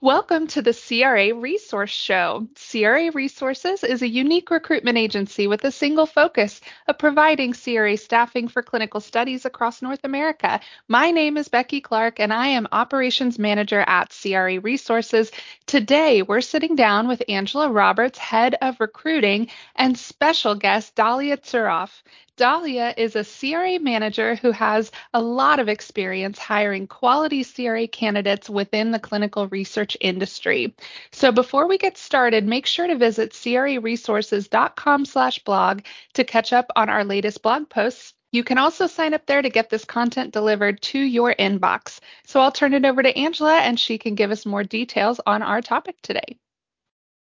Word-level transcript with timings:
Welcome 0.00 0.46
to 0.48 0.62
the 0.62 0.74
CRA 0.74 1.34
Resource 1.34 1.90
Show. 1.90 2.46
CRA 2.54 3.10
Resources 3.10 3.82
is 3.82 4.00
a 4.00 4.08
unique 4.08 4.48
recruitment 4.48 4.96
agency 4.96 5.48
with 5.48 5.64
a 5.64 5.72
single 5.72 6.06
focus 6.06 6.60
of 6.86 6.98
providing 6.98 7.52
CRA 7.52 7.96
staffing 7.96 8.46
for 8.46 8.62
clinical 8.62 9.00
studies 9.00 9.44
across 9.44 9.82
North 9.82 10.04
America. 10.04 10.60
My 10.86 11.10
name 11.10 11.36
is 11.36 11.48
Becky 11.48 11.80
Clark, 11.80 12.20
and 12.20 12.32
I 12.32 12.46
am 12.46 12.68
Operations 12.70 13.40
Manager 13.40 13.80
at 13.80 14.16
CRA 14.22 14.60
Resources. 14.60 15.32
Today, 15.66 16.22
we're 16.22 16.42
sitting 16.42 16.76
down 16.76 17.08
with 17.08 17.24
Angela 17.28 17.68
Roberts, 17.68 18.20
Head 18.20 18.54
of 18.62 18.78
Recruiting, 18.78 19.48
and 19.74 19.98
special 19.98 20.54
guest 20.54 20.94
Dalia 20.94 21.36
Tsurov. 21.36 21.90
Dalia 22.38 22.94
is 22.96 23.16
a 23.16 23.24
CRA 23.24 23.80
manager 23.80 24.36
who 24.36 24.52
has 24.52 24.92
a 25.12 25.20
lot 25.20 25.58
of 25.58 25.68
experience 25.68 26.38
hiring 26.38 26.86
quality 26.86 27.42
CRA 27.42 27.88
candidates 27.88 28.48
within 28.48 28.92
the 28.92 29.00
clinical 29.00 29.48
research 29.48 29.96
industry. 30.00 30.76
So 31.10 31.32
before 31.32 31.66
we 31.66 31.78
get 31.78 31.98
started, 31.98 32.46
make 32.46 32.66
sure 32.66 32.86
to 32.86 32.96
visit 32.96 33.32
craresources.com/blog 33.32 35.80
to 36.14 36.24
catch 36.24 36.52
up 36.52 36.70
on 36.76 36.88
our 36.88 37.04
latest 37.04 37.42
blog 37.42 37.68
posts. 37.68 38.14
You 38.30 38.44
can 38.44 38.58
also 38.58 38.86
sign 38.86 39.14
up 39.14 39.26
there 39.26 39.42
to 39.42 39.50
get 39.50 39.68
this 39.68 39.84
content 39.84 40.32
delivered 40.32 40.80
to 40.82 40.98
your 40.98 41.34
inbox. 41.34 41.98
So 42.24 42.40
I'll 42.40 42.52
turn 42.52 42.72
it 42.72 42.84
over 42.84 43.02
to 43.02 43.18
Angela 43.18 43.58
and 43.58 43.80
she 43.80 43.98
can 43.98 44.14
give 44.14 44.30
us 44.30 44.46
more 44.46 44.62
details 44.62 45.20
on 45.26 45.42
our 45.42 45.60
topic 45.60 45.96
today. 46.02 46.38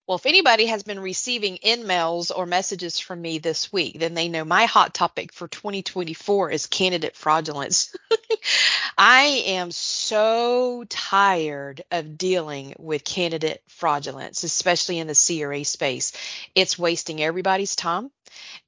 Well, 0.06 0.16
if 0.16 0.26
anybody 0.26 0.66
has 0.66 0.82
been 0.82 0.98
receiving 0.98 1.58
emails 1.58 2.32
or 2.34 2.44
messages 2.44 2.98
from 2.98 3.22
me 3.22 3.38
this 3.38 3.72
week, 3.72 4.00
then 4.00 4.14
they 4.14 4.28
know 4.28 4.44
my 4.44 4.64
hot 4.64 4.94
topic 4.94 5.32
for 5.32 5.46
2024 5.46 6.50
is 6.50 6.66
candidate 6.66 7.14
fraudulence. 7.16 7.94
I 8.98 9.44
am 9.46 9.70
so 9.70 10.84
tired 10.88 11.84
of 11.92 12.18
dealing 12.18 12.74
with 12.78 13.04
candidate 13.04 13.62
fraudulence, 13.68 14.42
especially 14.42 14.98
in 14.98 15.06
the 15.06 15.14
CRA 15.14 15.64
space. 15.64 16.12
It's 16.54 16.78
wasting 16.78 17.22
everybody's 17.22 17.76
time. 17.76 18.10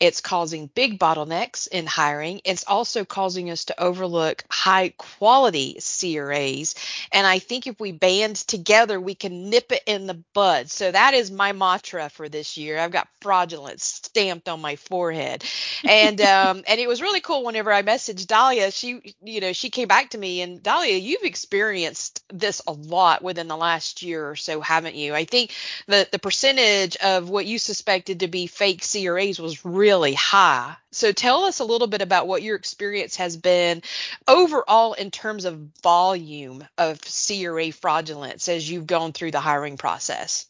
It's 0.00 0.20
causing 0.20 0.66
big 0.74 0.98
bottlenecks 0.98 1.68
in 1.68 1.86
hiring. 1.86 2.40
It's 2.44 2.64
also 2.66 3.04
causing 3.04 3.50
us 3.50 3.66
to 3.66 3.80
overlook 3.80 4.44
high 4.50 4.90
quality 4.90 5.78
CRAs. 5.80 6.74
And 7.12 7.26
I 7.26 7.38
think 7.38 7.66
if 7.66 7.78
we 7.78 7.92
band 7.92 8.36
together, 8.36 9.00
we 9.00 9.14
can 9.14 9.50
nip 9.50 9.70
it 9.72 9.82
in 9.86 10.06
the 10.06 10.22
bud. 10.34 10.70
So 10.70 10.90
that 10.90 11.14
is 11.14 11.30
my 11.30 11.52
mantra 11.52 12.08
for 12.10 12.28
this 12.28 12.56
year. 12.56 12.78
I've 12.78 12.90
got 12.90 13.08
fraudulence 13.20 13.84
stamped 13.84 14.48
on 14.48 14.60
my 14.60 14.76
forehead. 14.76 15.44
And 15.88 16.20
um, 16.20 16.64
and 16.66 16.80
it 16.80 16.88
was 16.88 17.00
really 17.00 17.20
cool 17.20 17.44
whenever 17.44 17.72
I 17.72 17.82
messaged 17.82 18.26
Dalia. 18.26 18.74
She, 18.74 19.14
you 19.22 19.40
know, 19.40 19.52
she 19.52 19.70
came 19.70 19.88
back 19.88 20.10
to 20.10 20.18
me 20.18 20.40
and 20.42 20.62
Dalia, 20.62 21.00
you've 21.00 21.22
experienced 21.22 22.24
this 22.32 22.60
a 22.66 22.72
lot 22.72 23.22
within 23.22 23.48
the 23.48 23.56
last 23.56 24.02
year 24.02 24.28
or 24.28 24.36
so, 24.36 24.60
haven't 24.60 24.96
you? 24.96 25.14
I 25.14 25.24
think 25.24 25.52
the 25.86 26.08
the 26.10 26.18
percentage 26.18 26.96
of 26.96 27.30
what 27.30 27.46
you 27.46 27.58
suspected 27.58 28.20
to 28.20 28.28
be 28.28 28.46
fake 28.46 28.82
CRAs 28.82 29.38
was 29.38 29.53
really 29.62 30.14
high. 30.14 30.76
So 30.92 31.12
tell 31.12 31.44
us 31.44 31.60
a 31.60 31.64
little 31.64 31.86
bit 31.86 32.02
about 32.02 32.26
what 32.26 32.42
your 32.42 32.56
experience 32.56 33.16
has 33.16 33.36
been 33.36 33.82
overall 34.26 34.94
in 34.94 35.10
terms 35.10 35.44
of 35.44 35.58
volume 35.82 36.64
of 36.78 37.00
CRA 37.00 37.72
fraudulence 37.72 38.48
as 38.48 38.68
you've 38.68 38.86
gone 38.86 39.12
through 39.12 39.32
the 39.32 39.40
hiring 39.40 39.76
process. 39.76 40.46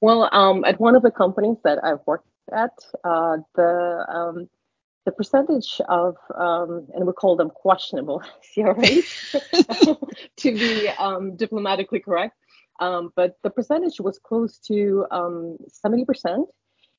Well, 0.00 0.28
um, 0.32 0.64
at 0.64 0.80
one 0.80 0.96
of 0.96 1.02
the 1.02 1.10
companies 1.10 1.56
that 1.64 1.82
I've 1.82 2.00
worked 2.06 2.28
at, 2.52 2.72
uh, 3.04 3.38
the 3.54 4.06
um, 4.08 4.48
the 5.04 5.12
percentage 5.12 5.80
of, 5.88 6.16
um, 6.34 6.88
and 6.94 7.06
we 7.06 7.12
call 7.12 7.36
them 7.36 7.50
questionable 7.50 8.22
CRAs, 8.54 9.36
to 10.36 10.54
be 10.54 10.88
um, 10.88 11.36
diplomatically 11.36 12.00
correct, 12.00 12.36
um, 12.80 13.12
but 13.14 13.36
the 13.42 13.50
percentage 13.50 14.00
was 14.00 14.18
close 14.18 14.58
to 14.58 15.06
70%. 15.10 16.46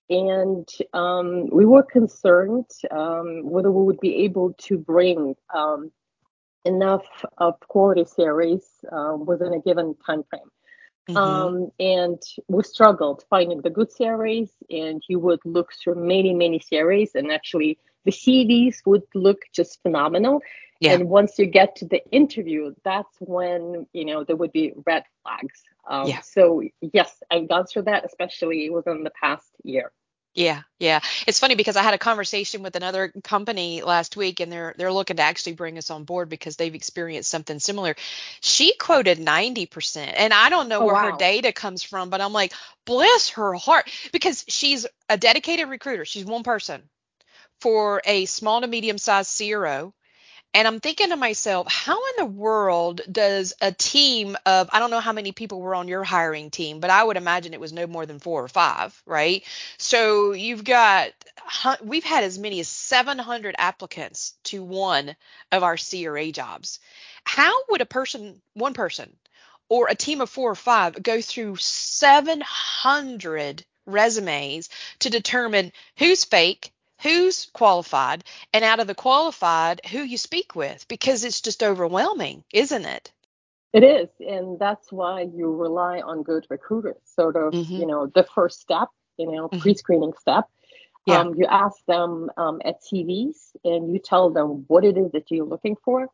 And 0.09 0.67
um, 0.93 1.49
we 1.49 1.65
were 1.65 1.83
concerned 1.83 2.69
um, 2.91 3.41
whether 3.43 3.71
we 3.71 3.83
would 3.83 3.99
be 3.99 4.23
able 4.23 4.53
to 4.59 4.77
bring 4.77 5.35
um, 5.53 5.91
enough 6.63 7.05
of 7.37 7.59
quality 7.61 8.05
series 8.05 8.63
uh, 8.91 9.15
within 9.17 9.53
a 9.53 9.59
given 9.59 9.95
time 10.05 10.23
frame. 10.29 10.49
Mm-hmm. 11.09 11.17
Um, 11.17 11.71
and 11.79 12.21
we 12.47 12.63
struggled 12.63 13.23
finding 13.29 13.61
the 13.61 13.69
good 13.69 13.91
series, 13.91 14.49
and 14.69 15.03
you 15.07 15.19
would 15.19 15.39
look 15.45 15.71
through 15.73 15.95
many, 15.95 16.33
many 16.33 16.59
series, 16.59 17.13
and 17.13 17.31
actually 17.31 17.77
the 18.05 18.11
CVs 18.11 18.77
would 18.85 19.03
look 19.13 19.39
just 19.51 19.81
phenomenal. 19.81 20.41
Yeah. 20.79 20.93
And 20.93 21.09
once 21.09 21.39
you 21.39 21.45
get 21.45 21.77
to 21.77 21.85
the 21.85 22.01
interview, 22.11 22.73
that's 22.83 23.15
when 23.19 23.87
you 23.93 24.05
know 24.05 24.23
there 24.23 24.35
would 24.35 24.51
be 24.51 24.73
red 24.85 25.03
flags. 25.23 25.61
Um, 25.87 26.07
yeah. 26.07 26.21
So 26.21 26.63
yes, 26.81 27.11
I've 27.31 27.47
gone 27.47 27.65
through 27.65 27.83
that, 27.83 28.05
especially 28.05 28.69
within 28.69 29.03
the 29.03 29.11
past 29.11 29.47
year. 29.63 29.91
Yeah, 30.35 30.63
yeah. 30.79 30.99
It's 31.27 31.39
funny 31.39 31.55
because 31.55 31.77
I 31.77 31.81
had 31.81 31.93
a 31.93 31.97
conversation 31.97 32.61
with 32.61 32.75
another 32.75 33.13
company 33.23 33.81
last 33.81 34.17
week 34.17 34.41
and 34.41 34.51
they're 34.51 34.75
they're 34.77 34.91
looking 34.91 35.15
to 35.15 35.23
actually 35.23 35.53
bring 35.53 35.77
us 35.77 35.89
on 35.89 36.03
board 36.03 36.27
because 36.27 36.57
they've 36.57 36.75
experienced 36.75 37.29
something 37.29 37.57
similar. 37.57 37.95
She 38.41 38.75
quoted 38.75 39.17
90%. 39.17 40.13
And 40.13 40.33
I 40.33 40.49
don't 40.49 40.67
know 40.67 40.81
oh, 40.81 40.85
where 40.87 40.95
wow. 40.95 41.11
her 41.11 41.17
data 41.17 41.53
comes 41.53 41.83
from, 41.83 42.09
but 42.09 42.19
I'm 42.19 42.33
like, 42.33 42.51
bless 42.83 43.29
her 43.29 43.53
heart 43.53 43.89
because 44.11 44.43
she's 44.49 44.85
a 45.07 45.17
dedicated 45.17 45.69
recruiter. 45.69 46.03
She's 46.03 46.25
one 46.25 46.43
person 46.43 46.83
for 47.61 48.01
a 48.05 48.25
small 48.25 48.61
to 48.61 48.67
medium 48.67 48.97
sized 48.97 49.37
CRO 49.37 49.93
and 50.55 50.69
I'm 50.69 50.79
thinking 50.79 51.09
to 51.09 51.17
myself, 51.17 51.67
how 51.69 51.97
in 51.97 52.13
the 52.17 52.25
world 52.25 53.01
does 53.11 53.53
a 53.59 53.73
team 53.73 54.37
of, 54.45 54.69
I 54.71 54.79
don't 54.79 54.89
know 54.89 55.01
how 55.01 55.11
many 55.11 55.33
people 55.33 55.59
were 55.59 55.75
on 55.75 55.89
your 55.89 56.05
hiring 56.05 56.49
team, 56.49 56.79
but 56.79 56.89
I 56.89 57.03
would 57.03 57.17
imagine 57.17 57.53
it 57.53 57.59
was 57.59 57.73
no 57.73 57.87
more 57.87 58.05
than 58.05 58.19
four 58.19 58.41
or 58.41 58.47
five, 58.47 58.99
right? 59.05 59.43
So 59.77 60.31
you've 60.31 60.63
got, 60.63 61.11
we've 61.83 62.05
had 62.05 62.23
as 62.23 62.39
many 62.39 62.61
as 62.61 62.69
700 62.69 63.55
applicants 63.57 64.35
to 64.45 64.63
one 64.63 65.17
of 65.51 65.61
our 65.61 65.75
CRA 65.75 66.31
jobs. 66.31 66.79
How 67.25 67.53
would 67.69 67.81
a 67.81 67.85
person, 67.85 68.41
one 68.53 68.73
person, 68.73 69.13
or 69.67 69.87
a 69.89 69.95
team 69.95 70.21
of 70.21 70.29
four 70.29 70.51
or 70.51 70.55
five 70.55 71.03
go 71.03 71.19
through 71.19 71.57
700 71.57 73.65
resumes 73.85 74.69
to 74.99 75.09
determine 75.09 75.73
who's 75.97 76.23
fake, 76.23 76.71
who's 77.05 77.47
qualified 77.53 78.23
and 78.53 78.65
out 78.65 78.79
of 78.79 78.87
the 78.87 78.95
qualified 78.95 79.79
who 79.91 79.99
you 79.99 80.17
speak 80.17 80.55
with 80.55 80.87
because 80.87 81.23
it's 81.23 81.41
just 81.41 81.63
overwhelming 81.63 82.43
isn't 82.51 82.85
it 82.85 83.11
it 83.73 83.83
is 83.83 84.09
and 84.19 84.57
that's 84.59 84.91
why 84.91 85.21
you 85.21 85.53
rely 85.55 85.99
on 86.01 86.23
good 86.23 86.45
recruiters 86.49 86.97
sort 87.05 87.35
of 87.35 87.53
mm-hmm. 87.53 87.73
you 87.75 87.85
know 87.85 88.07
the 88.15 88.23
first 88.23 88.59
step 88.59 88.89
you 89.17 89.31
know 89.31 89.47
mm-hmm. 89.47 89.59
pre-screening 89.59 90.13
step 90.19 90.45
yeah. 91.05 91.19
Um, 91.19 91.35
you 91.37 91.45
ask 91.45 91.77
them 91.85 92.31
um, 92.35 92.61
at 92.65 92.81
CVs 92.81 93.51
and 93.63 93.93
you 93.93 93.99
tell 93.99 94.31
them 94.31 94.65
what 94.67 94.83
it 94.83 94.97
is 94.97 95.11
that 95.11 95.29
you're 95.29 95.45
looking 95.45 95.75
for. 95.83 96.07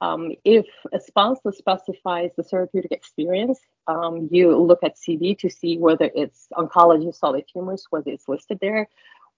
Um, 0.00 0.32
if 0.44 0.66
a 0.92 1.00
sponsor 1.00 1.52
specifies 1.52 2.30
the 2.36 2.42
therapeutic 2.42 2.90
experience, 2.90 3.60
um, 3.86 4.28
you 4.30 4.56
look 4.56 4.80
at 4.82 4.96
CV 4.96 5.38
to 5.38 5.48
see 5.48 5.78
whether 5.78 6.10
it's 6.14 6.48
oncology, 6.52 7.14
solid 7.14 7.44
tumors, 7.50 7.86
whether 7.90 8.10
it's 8.10 8.28
listed 8.28 8.58
there, 8.60 8.88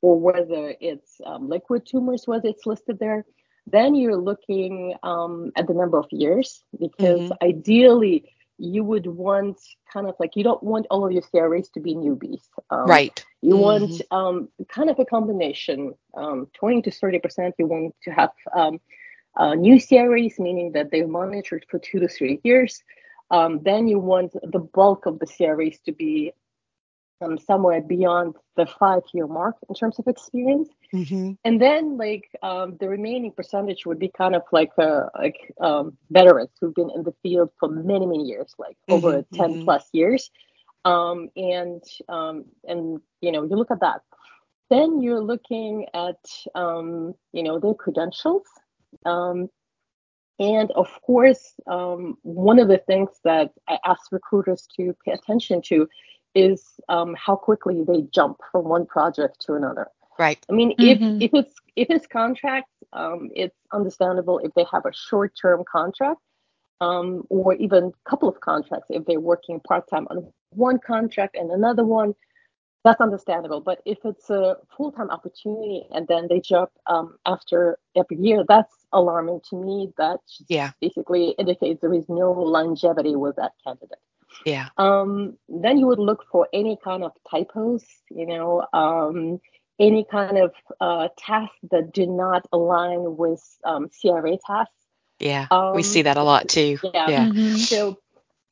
or 0.02 0.18
whether 0.18 0.74
it's 0.80 1.20
um, 1.24 1.48
liquid 1.48 1.86
tumors, 1.86 2.26
whether 2.26 2.48
it's 2.48 2.66
listed 2.66 2.98
there. 2.98 3.24
Then 3.66 3.94
you're 3.94 4.16
looking 4.16 4.94
um, 5.02 5.50
at 5.56 5.66
the 5.66 5.74
number 5.74 5.98
of 5.98 6.06
years 6.10 6.62
because 6.78 7.30
mm-hmm. 7.30 7.44
ideally 7.46 8.32
you 8.58 8.84
would 8.84 9.06
want 9.06 9.58
kind 9.92 10.06
of 10.06 10.14
like 10.18 10.36
you 10.36 10.44
don't 10.44 10.62
want 10.62 10.86
all 10.90 11.04
of 11.04 11.12
your 11.12 11.22
CRAs 11.22 11.68
to 11.70 11.80
be 11.80 11.94
newbies. 11.94 12.42
Um, 12.70 12.86
right. 12.86 13.24
You 13.42 13.54
mm-hmm. 13.54 13.62
want 13.62 14.02
um, 14.10 14.48
kind 14.68 14.88
of 14.88 14.98
a 14.98 15.04
combination, 15.04 15.94
um, 16.14 16.48
20 16.54 16.82
to 16.82 16.90
30 16.90 17.18
percent. 17.18 17.54
You 17.58 17.66
want 17.66 17.94
to 18.04 18.10
have 18.10 18.30
um, 18.54 18.80
uh, 19.36 19.54
new 19.54 19.80
CRAs, 19.80 20.38
meaning 20.38 20.72
that 20.72 20.90
they're 20.90 21.08
monitored 21.08 21.66
for 21.68 21.78
two 21.78 22.00
to 22.00 22.08
three 22.08 22.40
years. 22.44 22.82
Um, 23.30 23.60
then 23.62 23.88
you 23.88 23.98
want 23.98 24.32
the 24.32 24.60
bulk 24.60 25.06
of 25.06 25.18
the 25.18 25.26
CRAs 25.26 25.78
to 25.84 25.92
be 25.92 26.32
um, 27.20 27.38
somewhere 27.38 27.80
beyond 27.80 28.34
the 28.56 28.66
five 28.66 29.02
year 29.12 29.26
mark 29.26 29.56
in 29.68 29.74
terms 29.74 29.98
of 29.98 30.06
experience. 30.06 30.68
Mm-hmm. 30.92 31.32
And 31.44 31.60
then 31.60 31.96
like 31.96 32.28
um, 32.42 32.76
the 32.78 32.88
remaining 32.88 33.32
percentage 33.32 33.86
would 33.86 33.98
be 33.98 34.08
kind 34.08 34.34
of 34.34 34.42
like 34.52 34.72
uh, 34.78 35.06
like 35.18 35.52
um, 35.60 35.96
veterans 36.10 36.50
who've 36.60 36.74
been 36.74 36.90
in 36.94 37.02
the 37.02 37.14
field 37.22 37.50
for 37.58 37.68
many 37.68 38.06
many 38.06 38.24
years, 38.24 38.54
like 38.58 38.76
mm-hmm. 38.88 38.92
over 38.92 39.24
10 39.34 39.50
mm-hmm. 39.50 39.64
plus 39.64 39.88
years. 39.92 40.30
Um, 40.84 41.30
and 41.36 41.82
um, 42.08 42.44
and 42.66 43.00
you 43.20 43.32
know 43.32 43.42
you 43.42 43.56
look 43.56 43.70
at 43.70 43.80
that, 43.80 44.02
then 44.70 45.00
you're 45.00 45.22
looking 45.22 45.86
at 45.94 46.20
um, 46.54 47.14
you 47.32 47.42
know 47.42 47.58
their 47.58 47.74
credentials. 47.74 48.46
and 50.38 50.70
of 50.72 50.88
course, 51.00 51.54
one 51.64 52.58
of 52.58 52.68
the 52.68 52.82
things 52.86 53.08
that 53.24 53.52
I 53.68 53.78
ask 53.84 54.12
recruiters 54.12 54.68
to 54.76 54.94
pay 55.04 55.12
attention 55.12 55.62
to 55.62 55.88
is 56.36 56.60
um, 56.88 57.16
how 57.24 57.34
quickly 57.34 57.82
they 57.88 58.02
jump 58.12 58.36
from 58.52 58.64
one 58.68 58.86
project 58.86 59.40
to 59.46 59.54
another. 59.54 59.88
Right. 60.18 60.40
I 60.50 60.52
mean, 60.52 60.70
mm-hmm. 60.76 61.22
if 61.22 61.32
if 61.32 61.34
it's 61.40 61.54
if 61.82 61.88
it's 61.90 62.06
contracts, 62.06 62.72
um, 62.92 63.30
it's 63.34 63.58
understandable 63.72 64.38
if 64.46 64.52
they 64.54 64.66
have 64.72 64.84
a 64.86 64.92
short-term 64.92 65.64
contract. 65.76 66.20
um, 66.80 67.24
or 67.30 67.54
even 67.54 67.84
a 67.84 68.10
couple 68.10 68.28
of 68.28 68.40
contracts 68.40 68.86
if 68.90 69.04
they're 69.06 69.20
working 69.20 69.60
part 69.60 69.88
time 69.88 70.06
on 70.10 70.30
one 70.50 70.78
contract 70.78 71.36
and 71.36 71.50
another 71.50 71.84
one. 71.84 72.14
That's 72.84 73.00
understandable. 73.00 73.60
But 73.60 73.80
if 73.84 73.98
it's 74.04 74.30
a 74.30 74.56
full 74.76 74.92
time 74.92 75.10
opportunity 75.10 75.86
and 75.92 76.06
then 76.06 76.28
they 76.28 76.40
jump 76.40 76.70
um, 76.86 77.16
after 77.26 77.78
every 77.96 78.16
year, 78.18 78.44
that's 78.46 78.72
alarming 78.92 79.40
to 79.50 79.56
me. 79.56 79.92
That 79.98 80.20
yeah. 80.48 80.70
basically 80.80 81.30
indicates 81.30 81.80
there 81.80 81.92
is 81.92 82.08
no 82.08 82.30
longevity 82.30 83.16
with 83.16 83.36
that 83.36 83.52
candidate. 83.64 83.98
Yeah. 84.44 84.68
Um, 84.76 85.36
then 85.48 85.78
you 85.78 85.86
would 85.86 85.98
look 85.98 86.24
for 86.30 86.48
any 86.52 86.78
kind 86.82 87.04
of 87.04 87.12
typos, 87.30 87.84
you 88.10 88.26
know, 88.26 88.66
um, 88.72 89.40
any 89.78 90.04
kind 90.10 90.38
of 90.38 90.52
uh, 90.80 91.08
tasks 91.18 91.56
that 91.70 91.92
do 91.92 92.06
not 92.06 92.46
align 92.52 93.16
with 93.16 93.42
um, 93.64 93.88
CRA 94.00 94.36
tasks. 94.46 94.72
Yeah, 95.18 95.46
um, 95.50 95.74
we 95.74 95.82
see 95.82 96.02
that 96.02 96.16
a 96.16 96.22
lot 96.22 96.48
too. 96.48 96.78
Yeah. 96.82 97.08
yeah. 97.08 97.28
Mm-hmm. 97.28 97.56
So, 97.56 97.98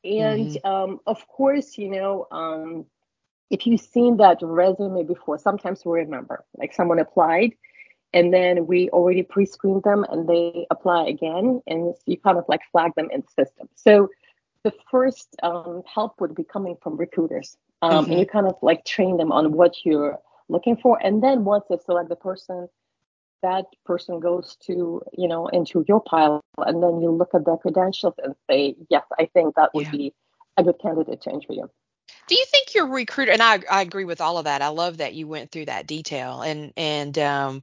and 0.03 0.49
mm-hmm. 0.49 0.67
um, 0.67 1.01
of 1.07 1.27
course, 1.29 1.77
you 1.77 1.91
know, 1.91 2.27
um, 2.31 2.87
if 3.51 3.67
you've 3.67 3.81
seen 3.81 4.17
that 4.19 4.39
resume 4.41 5.05
before, 5.05 5.39
sometimes 5.39 5.85
we 5.85 6.01
remember, 6.01 6.45
like 6.57 6.73
someone 6.73 6.99
applied, 6.99 7.53
and 8.13 8.33
then 8.33 8.67
we 8.67 8.89
already 8.91 9.23
pre-screened 9.23 9.83
them, 9.83 10.05
and 10.09 10.29
they 10.29 10.67
apply 10.71 11.07
again, 11.07 11.61
and 11.67 11.95
you 12.07 12.19
kind 12.19 12.39
of 12.39 12.45
like 12.49 12.61
flag 12.73 12.93
them 12.97 13.11
in 13.13 13.23
the 13.23 13.45
system. 13.45 13.69
So, 13.75 14.09
the 14.65 14.73
first 14.91 15.37
um, 15.43 15.83
help 15.87 16.21
would 16.21 16.35
be 16.35 16.45
coming 16.45 16.77
from 16.83 16.97
recruiters, 16.97 17.57
um, 17.83 18.05
mm-hmm. 18.05 18.11
and 18.11 18.21
you 18.21 18.27
kind 18.27 18.47
of 18.47 18.57
like 18.63 18.85
train 18.85 19.17
them 19.19 19.31
on 19.31 19.53
what 19.53 19.85
you're 19.85 20.19
looking 20.49 20.77
for, 20.77 20.99
and 21.03 21.23
then 21.23 21.45
once 21.45 21.65
they 21.69 21.77
select 21.85 22.09
the 22.09 22.17
person 22.17 22.69
that 23.43 23.67
person 23.85 24.21
goes 24.21 24.57
to, 24.65 25.03
you 25.13 25.29
know, 25.29 25.49
into 25.49 25.85
your 25.87 26.01
pile, 26.01 26.41
and 26.59 26.83
then 26.83 27.03
you 27.03 27.11
look 27.11 27.35
at 27.35 27.45
their 27.45 27.59
credentials 27.59 28.15
and 28.25 28.35
say, 28.49 28.75
yes, 28.89 29.05
I 29.19 29.27
think 29.35 29.55
that 29.57 29.71
would 29.75 29.85
yeah. 29.87 29.91
be 29.91 30.15
a 30.57 30.65
good 30.65 30.81
candidate 30.81 31.21
to 31.23 31.31
interview. 31.31 31.65
Do 32.27 32.35
you 32.35 32.45
think 32.47 32.75
your 32.75 32.87
recruiter 32.87 33.33
and 33.33 33.43
I 33.43 33.61
I 33.71 33.83
agree 33.83 34.05
with 34.05 34.21
all 34.21 34.39
of 34.39 34.45
that. 34.45 34.63
I 34.63 34.69
love 34.69 34.99
that 34.99 35.15
you 35.15 35.27
went 35.27 35.51
through 35.51 35.67
that 35.67 35.87
detail 35.87 36.43
and 36.43 36.73
and 36.77 37.19
um 37.19 37.63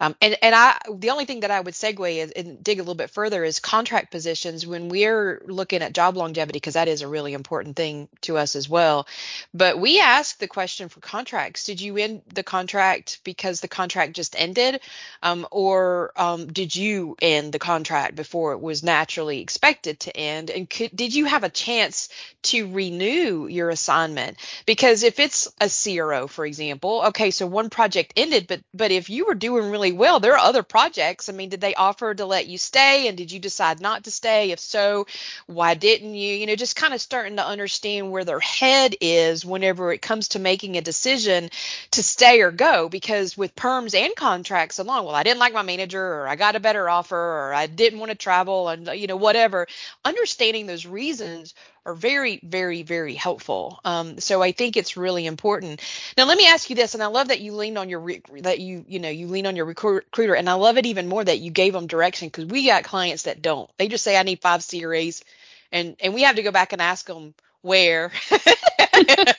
um, 0.00 0.16
and 0.22 0.36
and 0.42 0.54
I 0.54 0.78
the 0.90 1.10
only 1.10 1.26
thing 1.26 1.40
that 1.40 1.50
I 1.50 1.60
would 1.60 1.74
segue 1.74 2.16
is, 2.16 2.30
and 2.30 2.64
dig 2.64 2.78
a 2.78 2.82
little 2.82 2.94
bit 2.94 3.10
further 3.10 3.44
is 3.44 3.60
contract 3.60 4.10
positions 4.10 4.66
when 4.66 4.88
we're 4.88 5.42
looking 5.46 5.82
at 5.82 5.92
job 5.92 6.16
longevity 6.16 6.56
because 6.56 6.74
that 6.74 6.88
is 6.88 7.02
a 7.02 7.08
really 7.08 7.34
important 7.34 7.76
thing 7.76 8.08
to 8.22 8.38
us 8.38 8.56
as 8.56 8.68
well. 8.68 9.06
But 9.52 9.78
we 9.78 10.00
ask 10.00 10.38
the 10.38 10.48
question 10.48 10.88
for 10.88 11.00
contracts: 11.00 11.64
Did 11.64 11.82
you 11.82 11.98
end 11.98 12.22
the 12.32 12.42
contract 12.42 13.20
because 13.24 13.60
the 13.60 13.68
contract 13.68 14.14
just 14.14 14.34
ended, 14.40 14.80
um, 15.22 15.46
or 15.50 16.12
um, 16.16 16.46
did 16.50 16.74
you 16.74 17.16
end 17.20 17.52
the 17.52 17.58
contract 17.58 18.16
before 18.16 18.52
it 18.52 18.60
was 18.60 18.82
naturally 18.82 19.40
expected 19.40 20.00
to 20.00 20.16
end? 20.16 20.50
And 20.50 20.68
could, 20.68 20.96
did 20.96 21.14
you 21.14 21.26
have 21.26 21.44
a 21.44 21.50
chance 21.50 22.08
to 22.44 22.72
renew 22.72 23.46
your 23.48 23.68
assignment? 23.80 24.36
Because 24.66 25.02
if 25.02 25.18
it's 25.18 25.48
a 25.60 25.68
CRO, 25.68 26.26
for 26.28 26.46
example, 26.46 27.02
okay, 27.08 27.30
so 27.30 27.46
one 27.46 27.70
project 27.70 28.12
ended, 28.16 28.46
but 28.46 28.60
but 28.74 28.90
if 28.90 29.10
you 29.10 29.26
were 29.26 29.34
doing 29.34 29.70
really 29.70 29.92
well. 29.92 30.20
There 30.20 30.34
are 30.34 30.38
other 30.38 30.62
projects. 30.62 31.28
I 31.28 31.32
mean, 31.32 31.48
did 31.48 31.60
they 31.60 31.74
offer 31.74 32.14
to 32.14 32.26
let 32.26 32.46
you 32.46 32.58
stay 32.58 33.08
and 33.08 33.16
did 33.16 33.32
you 33.32 33.40
decide 33.40 33.80
not 33.80 34.04
to 34.04 34.10
stay? 34.10 34.52
If 34.52 34.60
so, 34.60 35.06
why 35.46 35.74
didn't 35.74 36.14
you? 36.14 36.34
You 36.34 36.46
know, 36.46 36.56
just 36.56 36.76
kind 36.76 36.94
of 36.94 37.00
starting 37.00 37.36
to 37.36 37.46
understand 37.46 38.12
where 38.12 38.24
their 38.24 38.40
head 38.40 38.94
is 39.00 39.44
whenever 39.44 39.92
it 39.92 40.02
comes 40.02 40.28
to 40.28 40.38
making 40.38 40.76
a 40.76 40.80
decision 40.82 41.50
to 41.92 42.02
stay 42.02 42.40
or 42.42 42.52
go. 42.52 42.88
Because 42.88 43.36
with 43.36 43.56
perms 43.56 43.94
and 43.94 44.14
contracts 44.14 44.78
along, 44.78 45.06
well, 45.06 45.14
I 45.14 45.22
didn't 45.22 45.40
like 45.40 45.54
my 45.54 45.62
manager 45.62 46.02
or 46.02 46.28
I 46.28 46.36
got 46.36 46.56
a 46.56 46.60
better 46.60 46.88
offer 46.88 47.16
or 47.16 47.54
I 47.54 47.66
didn't 47.66 47.98
want 47.98 48.10
to 48.10 48.16
travel 48.16 48.68
and, 48.68 48.88
you 48.88 49.06
know, 49.06 49.16
whatever. 49.16 49.66
Understanding 50.04 50.66
those 50.66 50.86
reasons 50.86 51.54
are 51.86 51.94
very, 51.94 52.40
very, 52.42 52.82
very 52.82 53.14
helpful. 53.14 53.80
Um, 53.84 54.18
so 54.20 54.42
I 54.42 54.52
think 54.52 54.76
it's 54.76 54.96
really 54.96 55.26
important. 55.26 55.80
Now, 56.16 56.24
let 56.24 56.36
me 56.38 56.46
ask 56.46 56.70
you 56.70 56.76
this, 56.76 56.94
and 56.94 57.02
I 57.02 57.06
love 57.06 57.28
that 57.28 57.40
you 57.40 57.52
leaned 57.54 57.78
on 57.78 57.88
your 57.88 58.00
re- 58.00 58.22
that 58.40 58.58
you 58.60 58.84
you 58.88 58.98
know 58.98 59.08
you 59.08 59.26
lean 59.26 59.46
on 59.46 59.56
your 59.56 59.64
recruiter, 59.66 60.34
and 60.34 60.48
I 60.48 60.54
love 60.54 60.78
it 60.78 60.86
even 60.86 61.08
more 61.08 61.24
that 61.24 61.38
you 61.40 61.50
gave 61.50 61.72
them 61.72 61.86
direction 61.86 62.28
because 62.28 62.46
we 62.46 62.66
got 62.66 62.84
clients 62.84 63.24
that 63.24 63.42
don't. 63.42 63.70
They 63.78 63.88
just 63.88 64.04
say 64.04 64.16
I 64.16 64.22
need 64.22 64.40
five 64.40 64.62
CRAs, 64.68 65.24
and 65.72 65.96
and 66.00 66.14
we 66.14 66.22
have 66.22 66.36
to 66.36 66.42
go 66.42 66.52
back 66.52 66.72
and 66.72 66.82
ask 66.82 67.06
them 67.06 67.34
where 67.62 68.12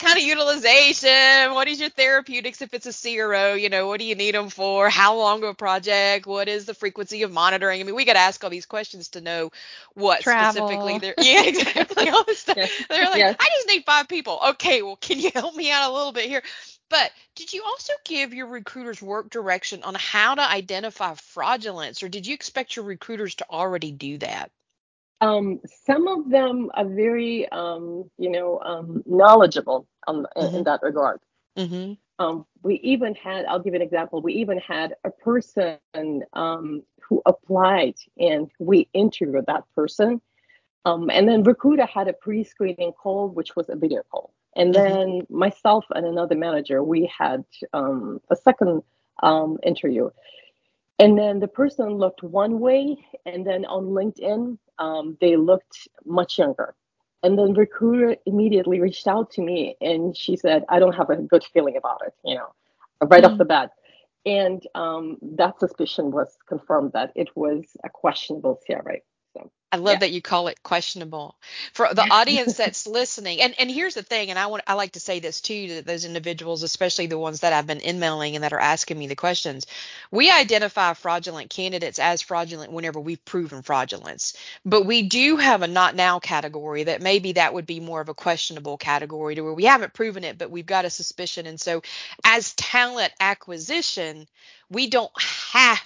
kind 0.00 0.18
of 0.18 0.24
utilization. 0.24 1.52
What 1.52 1.68
is 1.68 1.80
your 1.80 1.90
therapeutics 1.90 2.62
if 2.62 2.74
it's 2.74 2.86
a 2.86 3.16
cro 3.16 3.54
you 3.54 3.68
know 3.68 3.86
what 3.86 4.00
do 4.00 4.06
you 4.06 4.14
need 4.14 4.34
them 4.34 4.48
for? 4.48 4.88
How 4.88 5.16
long 5.16 5.42
of 5.42 5.50
a 5.50 5.54
project? 5.54 6.26
What 6.26 6.48
is 6.48 6.64
the 6.64 6.74
frequency 6.74 7.22
of 7.22 7.32
monitoring? 7.32 7.80
I 7.80 7.84
mean 7.84 7.94
we 7.94 8.04
got 8.04 8.14
to 8.14 8.20
ask 8.20 8.42
all 8.42 8.50
these 8.50 8.66
questions 8.66 9.08
to 9.10 9.20
know 9.20 9.50
what 9.94 10.22
Travel. 10.22 10.52
specifically 10.52 10.98
they're 10.98 11.14
yeah 11.18 11.44
exactly 11.44 12.08
all 12.08 12.24
this 12.24 12.40
stuff. 12.40 12.56
Yes. 12.56 12.70
they're 12.88 13.04
like 13.04 13.18
yes. 13.18 13.36
i 13.38 13.48
just 13.54 13.68
need 13.68 13.84
five 13.84 14.08
people. 14.08 14.40
Okay 14.50 14.82
well 14.82 14.96
can 14.96 15.20
you 15.20 15.30
help 15.34 15.54
me 15.54 15.70
out 15.70 15.90
a 15.90 15.94
little 15.94 16.12
bit 16.12 16.28
here? 16.28 16.42
But 16.88 17.12
did 17.36 17.52
you 17.52 17.62
also 17.64 17.92
give 18.04 18.34
your 18.34 18.46
recruiters 18.46 19.00
work 19.00 19.30
direction 19.30 19.84
on 19.84 19.94
how 19.94 20.34
to 20.34 20.42
identify 20.42 21.14
fraudulence 21.14 22.02
or 22.02 22.08
did 22.08 22.26
you 22.26 22.34
expect 22.34 22.74
your 22.74 22.84
recruiters 22.84 23.36
to 23.36 23.46
already 23.48 23.92
do 23.92 24.18
that 24.18 24.50
um, 25.20 25.60
some 25.84 26.08
of 26.08 26.30
them 26.30 26.70
are 26.74 26.84
very, 26.84 27.48
um, 27.50 28.10
you 28.18 28.30
know, 28.30 28.60
um, 28.60 29.02
knowledgeable 29.06 29.86
on, 30.06 30.26
mm-hmm. 30.36 30.56
in 30.56 30.64
that 30.64 30.80
regard. 30.82 31.20
Mm-hmm. 31.56 31.94
Um, 32.18 32.46
we 32.62 32.76
even 32.76 33.14
had, 33.14 33.46
I'll 33.46 33.58
give 33.58 33.74
you 33.74 33.80
an 33.80 33.86
example. 33.86 34.20
We 34.20 34.34
even 34.34 34.58
had 34.58 34.94
a 35.04 35.10
person 35.10 35.78
um, 36.34 36.82
who 37.00 37.22
applied, 37.26 37.96
and 38.18 38.50
we 38.58 38.88
interviewed 38.92 39.46
that 39.46 39.64
person. 39.74 40.20
Um, 40.84 41.10
and 41.10 41.28
then 41.28 41.42
recruiter 41.42 41.86
had 41.86 42.08
a 42.08 42.12
pre-screening 42.12 42.92
call, 42.92 43.28
which 43.28 43.56
was 43.56 43.68
a 43.68 43.76
video 43.76 44.02
call. 44.10 44.32
And 44.56 44.74
mm-hmm. 44.74 44.88
then 44.88 45.26
myself 45.28 45.84
and 45.94 46.06
another 46.06 46.34
manager, 46.36 46.82
we 46.82 47.10
had 47.16 47.44
a 47.72 48.36
second 48.42 48.82
interview. 49.62 50.10
And 50.98 51.18
then 51.18 51.40
the 51.40 51.48
person 51.48 51.94
looked 51.94 52.22
one 52.22 52.60
way, 52.60 52.98
and 53.24 53.46
then 53.46 53.64
on 53.64 53.86
LinkedIn, 53.86 54.58
um, 54.80 55.16
they 55.20 55.36
looked 55.36 55.88
much 56.04 56.38
younger. 56.38 56.74
And 57.22 57.38
then 57.38 57.52
recruiter 57.52 58.16
immediately 58.24 58.80
reached 58.80 59.06
out 59.06 59.30
to 59.32 59.42
me, 59.42 59.76
and 59.80 60.16
she 60.16 60.36
said, 60.36 60.64
"I 60.70 60.78
don't 60.78 60.94
have 60.94 61.10
a 61.10 61.16
good 61.16 61.44
feeling 61.44 61.76
about 61.76 62.00
it," 62.06 62.14
you 62.24 62.34
know, 62.34 62.48
right 63.02 63.22
mm-hmm. 63.22 63.32
off 63.32 63.38
the 63.38 63.44
bat. 63.44 63.72
And 64.24 64.66
um, 64.74 65.18
that 65.22 65.60
suspicion 65.60 66.10
was 66.10 66.36
confirmed 66.48 66.92
that 66.92 67.12
it 67.14 67.28
was 67.36 67.64
a 67.84 67.90
questionable 67.90 68.58
CRA. 68.66 68.98
I 69.72 69.76
love 69.76 69.94
yeah. 69.94 69.98
that 70.00 70.10
you 70.10 70.20
call 70.20 70.48
it 70.48 70.62
questionable. 70.62 71.36
For 71.72 71.92
the 71.94 72.02
audience 72.10 72.56
that's 72.56 72.86
listening, 72.86 73.40
and, 73.40 73.54
and 73.58 73.70
here's 73.70 73.94
the 73.94 74.02
thing, 74.02 74.30
and 74.30 74.38
I 74.38 74.46
want 74.46 74.64
I 74.66 74.74
like 74.74 74.92
to 74.92 75.00
say 75.00 75.20
this 75.20 75.40
too 75.40 75.68
to 75.68 75.82
those 75.82 76.04
individuals, 76.04 76.62
especially 76.62 77.06
the 77.06 77.18
ones 77.18 77.40
that 77.40 77.52
I've 77.52 77.66
been 77.66 77.86
emailing 77.86 78.34
and 78.34 78.42
that 78.42 78.52
are 78.52 78.60
asking 78.60 78.98
me 78.98 79.06
the 79.06 79.14
questions. 79.14 79.66
We 80.10 80.30
identify 80.30 80.94
fraudulent 80.94 81.50
candidates 81.50 81.98
as 81.98 82.20
fraudulent 82.20 82.72
whenever 82.72 82.98
we've 82.98 83.24
proven 83.24 83.62
fraudulence. 83.62 84.36
But 84.64 84.86
we 84.86 85.02
do 85.02 85.36
have 85.36 85.62
a 85.62 85.68
not 85.68 85.94
now 85.94 86.18
category 86.18 86.84
that 86.84 87.00
maybe 87.00 87.32
that 87.32 87.54
would 87.54 87.66
be 87.66 87.80
more 87.80 88.00
of 88.00 88.08
a 88.08 88.14
questionable 88.14 88.76
category 88.76 89.36
to 89.36 89.42
where 89.42 89.54
we 89.54 89.64
haven't 89.64 89.94
proven 89.94 90.24
it, 90.24 90.36
but 90.36 90.50
we've 90.50 90.66
got 90.66 90.84
a 90.84 90.90
suspicion. 90.90 91.46
And 91.46 91.60
so 91.60 91.82
as 92.24 92.54
talent 92.54 93.12
acquisition, 93.20 94.26
we 94.70 94.88
don't 94.88 95.12
have 95.52 95.80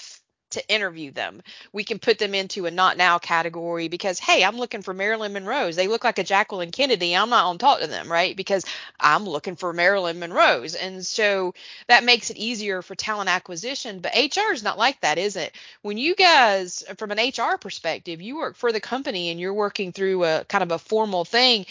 to 0.54 0.68
interview 0.68 1.10
them. 1.12 1.42
We 1.72 1.84
can 1.84 1.98
put 1.98 2.18
them 2.18 2.34
into 2.34 2.66
a 2.66 2.70
not 2.70 2.96
now 2.96 3.18
category 3.18 3.88
because, 3.88 4.18
hey, 4.18 4.42
I'm 4.44 4.56
looking 4.56 4.82
for 4.82 4.94
Marilyn 4.94 5.32
Monroe's. 5.32 5.76
They 5.76 5.88
look 5.88 6.04
like 6.04 6.18
a 6.18 6.24
Jacqueline 6.24 6.70
Kennedy. 6.70 7.14
I'm 7.14 7.30
not 7.30 7.52
to 7.52 7.58
talk 7.58 7.80
to 7.80 7.86
them, 7.86 8.10
right? 8.10 8.36
Because 8.36 8.64
I'm 8.98 9.24
looking 9.24 9.56
for 9.56 9.72
Marilyn 9.72 10.18
Monroe's. 10.18 10.74
And 10.74 11.04
so 11.04 11.54
that 11.86 12.04
makes 12.04 12.30
it 12.30 12.36
easier 12.36 12.82
for 12.82 12.94
talent 12.94 13.30
acquisition. 13.30 14.00
But 14.00 14.14
HR 14.14 14.52
is 14.52 14.62
not 14.62 14.78
like 14.78 15.00
that, 15.02 15.18
is 15.18 15.36
it? 15.36 15.54
When 15.82 15.98
you 15.98 16.14
guys, 16.14 16.84
from 16.96 17.10
an 17.10 17.18
HR 17.18 17.58
perspective, 17.58 18.20
you 18.20 18.36
work 18.36 18.56
for 18.56 18.72
the 18.72 18.80
company 18.80 19.30
and 19.30 19.38
you're 19.38 19.54
working 19.54 19.92
through 19.92 20.24
a 20.24 20.44
kind 20.44 20.62
of 20.62 20.72
a 20.72 20.78
formal 20.78 21.24
thing 21.24 21.66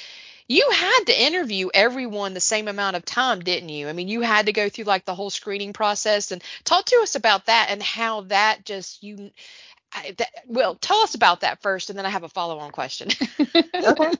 you 0.48 0.70
had 0.72 1.06
to 1.06 1.22
interview 1.22 1.70
everyone 1.74 2.34
the 2.34 2.40
same 2.40 2.68
amount 2.68 2.96
of 2.96 3.06
time, 3.06 3.42
didn't 3.42 3.70
you? 3.70 3.88
I 3.88 3.94
mean, 3.94 4.08
you 4.08 4.22
had 4.22 4.48
to 4.48 4.54
go 4.54 4.70
through 4.70 4.86
like 4.86 5.06
the 5.06 5.16
whole 5.16 5.30
screening 5.30 5.74
process 5.74 6.32
and 6.32 6.44
talk 6.64 6.86
to 6.86 7.00
us 7.02 7.16
about 7.16 7.46
that 7.48 7.68
and 7.70 7.82
how 7.82 8.22
that 8.22 8.66
just 8.66 9.04
you 9.04 9.32
I, 9.96 10.16
that, 10.18 10.30
well, 10.48 10.76
tell 10.76 10.98
us 10.98 11.14
about 11.14 11.42
that 11.42 11.62
first, 11.62 11.90
and 11.90 11.98
then 11.98 12.06
I 12.06 12.10
have 12.10 12.24
a 12.24 12.30
follow-on 12.30 12.72
question. 12.72 13.10
okay. 13.76 14.12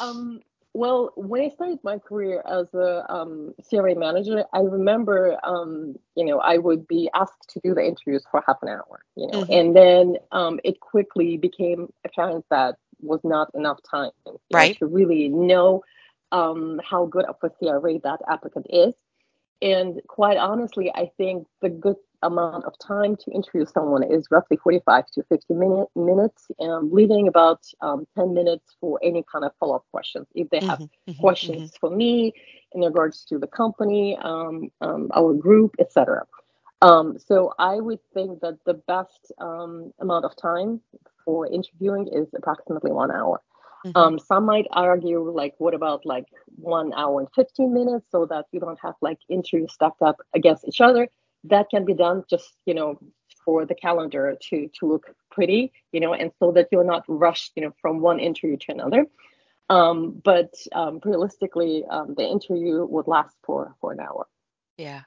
Um, 0.00 0.40
well, 0.74 1.12
when 1.14 1.42
I 1.42 1.48
started 1.50 1.78
my 1.84 1.98
career 1.98 2.42
as 2.44 2.66
a 2.74 3.06
um, 3.08 3.54
CRA 3.70 3.94
manager, 3.94 4.44
I 4.52 4.58
remember, 4.58 5.38
um, 5.44 5.94
you 6.16 6.24
know, 6.24 6.40
I 6.40 6.58
would 6.58 6.88
be 6.88 7.08
asked 7.14 7.50
to 7.50 7.60
do 7.60 7.74
the 7.74 7.86
interviews 7.86 8.24
for 8.28 8.42
half 8.44 8.60
an 8.60 8.68
hour, 8.68 9.04
you 9.14 9.28
know, 9.28 9.44
mm-hmm. 9.44 9.52
and 9.52 9.76
then 9.76 10.16
um, 10.32 10.58
it 10.64 10.80
quickly 10.80 11.36
became 11.36 11.92
apparent 12.04 12.44
that 12.50 12.76
was 13.00 13.20
not 13.24 13.50
enough 13.54 13.78
time 13.88 14.10
right. 14.52 14.80
know, 14.80 14.86
to 14.86 14.92
really 14.92 15.28
know 15.28 15.82
um, 16.32 16.80
how 16.84 17.06
good 17.06 17.24
of 17.26 17.36
a 17.42 17.50
CRA 17.50 17.98
that 18.00 18.20
applicant 18.28 18.66
is. 18.68 18.94
And 19.62 20.00
quite 20.08 20.36
honestly, 20.36 20.90
I 20.94 21.10
think 21.16 21.46
the 21.62 21.70
good 21.70 21.96
amount 22.22 22.64
of 22.64 22.74
time 22.78 23.16
to 23.16 23.30
interview 23.30 23.64
someone 23.66 24.02
is 24.02 24.26
roughly 24.30 24.56
45 24.56 25.06
to 25.12 25.22
50 25.24 25.54
minute, 25.54 25.88
minutes, 25.94 26.48
um, 26.60 26.90
leaving 26.92 27.28
about 27.28 27.60
um, 27.80 28.06
10 28.16 28.34
minutes 28.34 28.74
for 28.80 28.98
any 29.02 29.24
kind 29.30 29.44
of 29.44 29.52
follow 29.60 29.76
up 29.76 29.84
questions. 29.90 30.26
If 30.34 30.50
they 30.50 30.60
have 30.60 30.80
mm-hmm, 30.80 31.10
mm-hmm, 31.10 31.20
questions 31.20 31.70
mm-hmm. 31.70 31.76
for 31.80 31.94
me 31.94 32.32
in 32.72 32.80
regards 32.80 33.24
to 33.26 33.38
the 33.38 33.46
company, 33.46 34.18
um, 34.22 34.70
um 34.80 35.10
our 35.14 35.32
group, 35.34 35.76
etc. 35.78 36.24
Um, 36.82 37.18
so 37.18 37.54
I 37.58 37.76
would 37.76 38.00
think 38.12 38.40
that 38.40 38.58
the 38.66 38.74
best 38.74 39.32
um, 39.38 39.92
amount 40.00 40.24
of 40.24 40.36
time 40.36 40.80
for 41.24 41.46
interviewing 41.46 42.08
is 42.08 42.28
approximately 42.34 42.92
one 42.92 43.10
hour. 43.10 43.40
Mm-hmm. 43.86 43.98
Um, 43.98 44.18
some 44.18 44.46
might 44.46 44.66
argue, 44.70 45.30
like, 45.30 45.54
what 45.58 45.74
about 45.74 46.06
like 46.06 46.26
one 46.56 46.92
hour 46.94 47.20
and 47.20 47.28
15 47.34 47.72
minutes 47.72 48.06
so 48.10 48.24
that 48.26 48.46
you 48.52 48.60
don't 48.60 48.78
have 48.80 48.94
like 49.02 49.18
interviews 49.28 49.72
stacked 49.72 50.00
up 50.02 50.16
against 50.34 50.66
each 50.66 50.80
other? 50.80 51.08
That 51.44 51.68
can 51.70 51.84
be 51.84 51.92
done 51.92 52.24
just, 52.30 52.56
you 52.64 52.72
know, 52.72 52.98
for 53.44 53.66
the 53.66 53.74
calendar 53.74 54.36
to 54.48 54.70
to 54.80 54.86
look 54.86 55.14
pretty, 55.30 55.72
you 55.92 56.00
know, 56.00 56.14
and 56.14 56.32
so 56.38 56.52
that 56.52 56.68
you're 56.72 56.84
not 56.84 57.04
rushed, 57.08 57.52
you 57.56 57.62
know, 57.62 57.74
from 57.82 58.00
one 58.00 58.18
interview 58.18 58.56
to 58.56 58.72
another. 58.72 59.06
Um, 59.68 60.20
but 60.24 60.54
um, 60.72 61.00
realistically, 61.04 61.84
um, 61.90 62.14
the 62.16 62.26
interview 62.26 62.84
would 62.86 63.06
last 63.06 63.36
for 63.42 63.74
for 63.80 63.92
an 63.92 64.00
hour. 64.00 64.26
Yeah. 64.78 65.02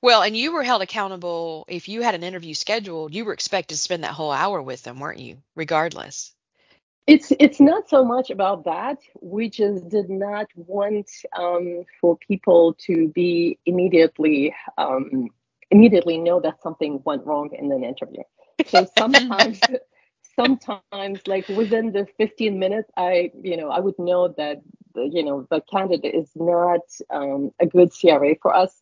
Well, 0.00 0.22
and 0.22 0.36
you 0.36 0.52
were 0.52 0.62
held 0.62 0.82
accountable 0.82 1.64
if 1.68 1.88
you 1.88 2.02
had 2.02 2.14
an 2.14 2.22
interview 2.22 2.54
scheduled, 2.54 3.14
you 3.14 3.24
were 3.24 3.32
expected 3.32 3.74
to 3.74 3.80
spend 3.80 4.04
that 4.04 4.12
whole 4.12 4.30
hour 4.30 4.62
with 4.62 4.82
them, 4.82 5.00
weren't 5.00 5.18
you? 5.18 5.38
Regardless. 5.54 6.32
It's 7.06 7.32
it's 7.40 7.58
not 7.58 7.88
so 7.88 8.04
much 8.04 8.28
about 8.30 8.64
that. 8.64 8.98
We 9.22 9.48
just 9.48 9.88
did 9.88 10.10
not 10.10 10.46
want 10.54 11.10
um, 11.38 11.84
for 12.00 12.18
people 12.18 12.74
to 12.86 13.08
be 13.08 13.58
immediately 13.64 14.54
um, 14.76 15.28
immediately 15.70 16.18
know 16.18 16.38
that 16.40 16.62
something 16.62 17.00
went 17.04 17.24
wrong 17.24 17.50
in 17.58 17.72
an 17.72 17.82
interview. 17.82 18.22
So 18.66 18.86
sometimes 18.98 19.60
sometimes 20.38 21.20
like 21.26 21.48
within 21.48 21.90
the 21.90 22.06
15 22.16 22.58
minutes 22.58 22.88
i 22.96 23.30
you 23.42 23.56
know 23.56 23.70
i 23.70 23.80
would 23.80 23.98
know 23.98 24.28
that 24.28 24.58
the, 24.94 25.08
you 25.12 25.24
know 25.24 25.46
the 25.50 25.60
candidate 25.62 26.14
is 26.14 26.30
not 26.36 26.80
um, 27.10 27.50
a 27.60 27.66
good 27.66 27.90
cra 27.92 28.34
for 28.40 28.54
us 28.54 28.77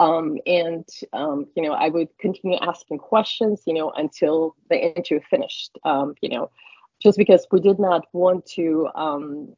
um, 0.00 0.38
and 0.46 0.88
um, 1.12 1.46
you 1.54 1.62
know 1.62 1.72
i 1.72 1.88
would 1.88 2.08
continue 2.18 2.58
asking 2.62 2.98
questions 2.98 3.62
you 3.66 3.74
know 3.74 3.92
until 3.96 4.56
the 4.68 4.76
interview 4.76 5.20
finished. 5.30 5.78
Um, 5.84 6.14
you 6.20 6.30
know 6.30 6.50
just 7.00 7.16
because 7.16 7.46
we 7.50 7.60
did 7.60 7.78
not 7.78 8.06
want 8.12 8.44
to 8.44 8.88
um, 8.94 9.54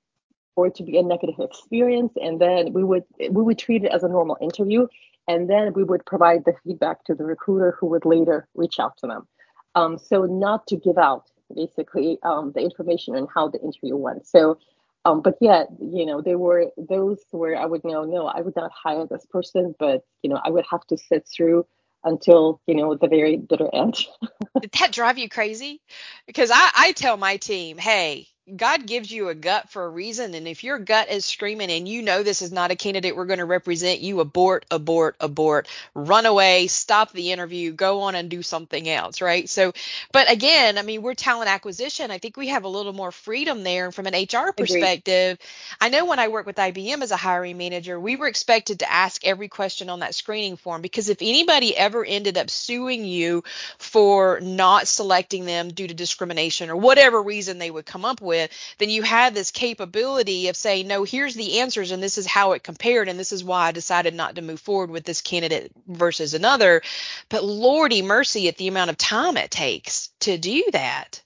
for 0.55 0.67
it 0.67 0.75
to 0.77 0.83
be 0.83 0.99
a 0.99 1.03
negative 1.03 1.41
experience 1.41 2.13
and 2.21 2.41
then 2.41 2.73
we 2.73 2.85
would 2.85 3.05
we 3.31 3.43
would 3.43 3.59
treat 3.59 3.85
it 3.85 3.93
as 3.93 4.03
a 4.03 4.09
normal 4.09 4.37
interview 4.41 4.87
and 5.29 5.49
then 5.49 5.73
we 5.75 5.85
would 5.85 6.05
provide 6.05 6.45
the 6.45 6.55
feedback 6.65 7.05
to 7.05 7.15
the 7.15 7.25
recruiter 7.25 7.77
who 7.79 7.87
would 7.87 8.05
later 8.05 8.49
reach 8.55 8.79
out 8.81 8.97
to 8.99 9.07
them. 9.07 9.27
Um, 9.75 9.99
so 9.99 10.25
not 10.25 10.67
to 10.69 10.77
give 10.77 10.99
out 10.99 11.31
basically 11.55 12.19
um, 12.23 12.53
the 12.55 12.61
information 12.61 13.15
on 13.15 13.27
how 13.35 13.49
the 13.49 13.61
interview 13.61 13.97
went. 13.97 14.27
So 14.27 14.59
um, 15.05 15.21
but 15.23 15.35
yet 15.41 15.69
you 15.81 16.07
know 16.07 16.21
they 16.21 16.37
were 16.37 16.67
those 16.77 17.19
where 17.31 17.57
i 17.57 17.67
would 17.67 17.85
know 17.85 18.05
no 18.05 18.27
i 18.27 18.41
would 18.41 18.57
not 18.57 18.71
hire 18.73 19.07
this 19.07 19.27
person 19.27 19.75
but 19.79 20.03
you 20.23 20.31
know 20.31 20.41
i 20.45 20.51
would 20.51 20.65
have 20.71 20.87
to 20.87 20.97
sit 20.97 21.29
through 21.29 21.67
until 22.05 22.61
you 22.67 22.75
know 22.75 22.97
the 22.97 23.09
very 23.09 23.37
bitter 23.37 23.69
end. 23.73 23.99
Did 24.61 24.73
that 24.81 24.93
drive 24.93 25.19
you 25.19 25.29
crazy? 25.29 25.81
Because 26.27 26.51
I, 26.53 26.71
I 26.75 26.93
tell 26.93 27.17
my 27.17 27.37
team, 27.37 27.79
hey, 27.79 28.29
God 28.57 28.87
gives 28.87 29.09
you 29.09 29.29
a 29.29 29.37
gut 29.37 29.71
for 29.71 29.85
a 29.85 29.89
reason. 29.89 30.35
And 30.35 30.49
if 30.49 30.65
your 30.65 30.77
gut 30.81 31.09
is 31.09 31.25
screaming 31.25 31.71
and 31.71 31.87
you 31.87 32.03
know 32.03 32.25
this 32.25 32.43
is 32.43 32.51
not 32.51 32.73
a 32.73 32.77
candidate 32.77 33.15
we're 33.15 33.27
going 33.27 33.39
to 33.39 33.45
represent, 33.45 34.01
you 34.01 34.19
abort, 34.19 34.67
abort, 34.69 35.15
abort, 35.21 35.69
run 35.95 36.27
away, 36.27 36.67
stop 36.67 37.13
the 37.13 37.31
interview, 37.31 37.71
go 37.71 38.01
on 38.01 38.17
and 38.17 38.29
do 38.29 38.43
something 38.43 38.89
else, 38.89 39.21
right? 39.21 39.49
So, 39.49 39.73
but 40.11 40.31
again, 40.31 40.77
I 40.77 40.83
mean, 40.83 41.03
we're 41.03 41.15
talent 41.15 41.51
acquisition. 41.51 42.11
I 42.11 42.19
think 42.19 42.37
we 42.37 42.49
have 42.49 42.65
a 42.65 42.69
little 42.69 42.93
more 42.93 43.13
freedom 43.13 43.63
there 43.63 43.85
And 43.85 43.95
from 43.95 44.07
an 44.07 44.15
HR 44.15 44.51
perspective. 44.51 45.39
Agreed. 45.39 45.47
I 45.81 45.89
know 45.91 46.05
when 46.05 46.19
I 46.19 46.27
worked 46.27 46.47
with 46.49 46.57
IBM 46.57 47.01
as 47.01 47.13
a 47.13 47.17
hiring 47.17 47.59
manager, 47.59 47.99
we 48.01 48.17
were 48.17 48.27
expected 48.27 48.81
to 48.81 48.91
ask 48.91 49.25
every 49.25 49.49
question 49.49 49.89
on 49.89 50.01
that 50.01 50.17
screening 50.17 50.57
form 50.57 50.83
because 50.83 51.09
if 51.09 51.19
anybody 51.21 51.77
ever 51.77 52.05
ended 52.05 52.37
up 52.37 52.51
suing 52.51 53.05
you 53.05 53.45
for 53.79 54.41
not 54.41 54.89
selecting 54.89 55.45
them 55.45 55.69
due 55.69 55.87
to 55.87 55.95
discrimination 55.95 56.71
or 56.71 56.77
whatever 56.77 57.23
reason 57.23 57.59
they 57.59 57.71
would 57.71 57.87
come 57.87 58.05
up 58.05 58.21
with, 58.21 58.32
with, 58.33 58.51
then 58.79 58.89
you 58.89 59.03
have 59.03 59.35
this 59.35 59.51
capability 59.51 60.49
of 60.49 60.57
saying, 60.57 60.89
no, 60.89 61.05
here's 61.05 61.35
the 61.35 61.61
answers 61.61 61.91
and 61.91 62.03
this 62.03 62.17
is 62.17 62.27
how 62.27 62.53
it 62.53 62.65
compared 62.65 63.09
and 63.09 63.19
this 63.19 63.33
is 63.33 63.45
why 63.45 63.69
I 63.69 63.73
decided 63.73 64.15
not 64.15 64.37
to 64.37 64.43
move 64.43 64.61
forward 64.61 64.91
with 64.91 65.05
this 65.05 65.21
candidate 65.21 65.71
versus 65.87 66.33
another. 66.33 66.81
But 67.29 67.45
lordy 67.45 68.01
mercy 68.01 68.49
at 68.49 68.57
the 68.57 68.69
amount 68.69 68.91
of 68.91 68.97
time 68.97 69.37
it 69.37 69.51
takes 69.51 70.09
to 70.21 70.39
do 70.39 70.65
that. 70.73 71.23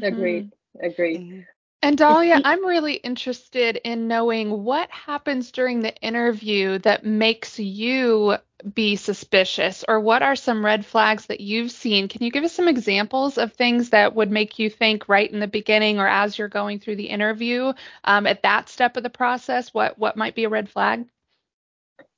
Agreed. 0.00 0.46
Mm-hmm. 0.46 0.86
Agreed. 0.86 1.20
Mm-hmm. 1.20 1.40
And 1.82 1.96
Dalia, 1.96 2.42
I'm 2.44 2.66
really 2.66 2.94
interested 2.94 3.76
in 3.76 4.06
knowing 4.06 4.64
what 4.64 4.90
happens 4.90 5.50
during 5.50 5.80
the 5.80 5.94
interview 5.96 6.78
that 6.80 7.06
makes 7.06 7.58
you 7.58 8.36
be 8.74 8.96
suspicious, 8.96 9.82
or 9.88 9.98
what 10.00 10.22
are 10.22 10.36
some 10.36 10.62
red 10.62 10.84
flags 10.84 11.26
that 11.26 11.40
you've 11.40 11.70
seen? 11.70 12.08
Can 12.08 12.22
you 12.22 12.30
give 12.30 12.44
us 12.44 12.52
some 12.52 12.68
examples 12.68 13.38
of 13.38 13.54
things 13.54 13.90
that 13.90 14.14
would 14.14 14.30
make 14.30 14.58
you 14.58 14.68
think 14.68 15.08
right 15.08 15.30
in 15.30 15.40
the 15.40 15.46
beginning 15.46 15.98
or 15.98 16.06
as 16.06 16.36
you're 16.36 16.48
going 16.48 16.80
through 16.80 16.96
the 16.96 17.08
interview 17.08 17.72
um, 18.04 18.26
at 18.26 18.42
that 18.42 18.68
step 18.68 18.98
of 18.98 19.02
the 19.02 19.08
process? 19.08 19.72
What 19.72 19.98
what 19.98 20.18
might 20.18 20.34
be 20.34 20.44
a 20.44 20.50
red 20.50 20.68
flag? 20.68 21.06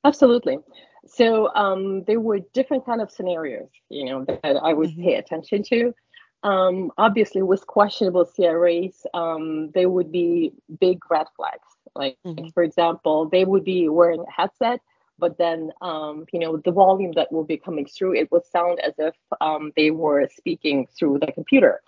Absolutely. 0.05 0.59
So 1.07 1.55
um, 1.55 2.03
there 2.05 2.21
were 2.21 2.41
different 2.53 2.85
kind 2.85 3.01
of 3.01 3.11
scenarios, 3.11 3.69
you 3.89 4.07
know, 4.07 4.25
that 4.25 4.57
I 4.57 4.73
would 4.73 4.91
mm-hmm. 4.91 5.05
pay 5.05 5.15
attention 5.15 5.63
to. 5.65 5.95
Um, 6.43 6.91
obviously, 6.99 7.43
with 7.43 7.67
questionable 7.67 8.25
CRAs, 8.25 9.07
um, 9.15 9.71
there 9.73 9.89
would 9.89 10.11
be 10.11 10.53
big 10.81 10.99
red 11.11 11.27
flags. 11.37 11.69
Like, 11.95 12.19
mm-hmm. 12.27 12.49
for 12.49 12.63
example, 12.63 13.29
they 13.29 13.45
would 13.45 13.65
be 13.65 13.89
wearing 13.89 14.25
a 14.27 14.31
headset, 14.31 14.81
but 15.19 15.39
then, 15.39 15.71
um, 15.83 16.25
you 16.33 16.41
know, 16.41 16.57
the 16.57 16.73
volume 16.73 17.13
that 17.13 17.31
will 17.31 17.45
be 17.45 17.57
coming 17.57 17.87
through, 17.87 18.15
it 18.17 18.33
would 18.33 18.45
sound 18.47 18.81
as 18.81 18.95
if 18.99 19.15
um, 19.41 19.73
they 19.77 19.91
were 19.91 20.29
speaking 20.35 20.89
through 20.99 21.19
the 21.21 21.31
computer. 21.31 21.81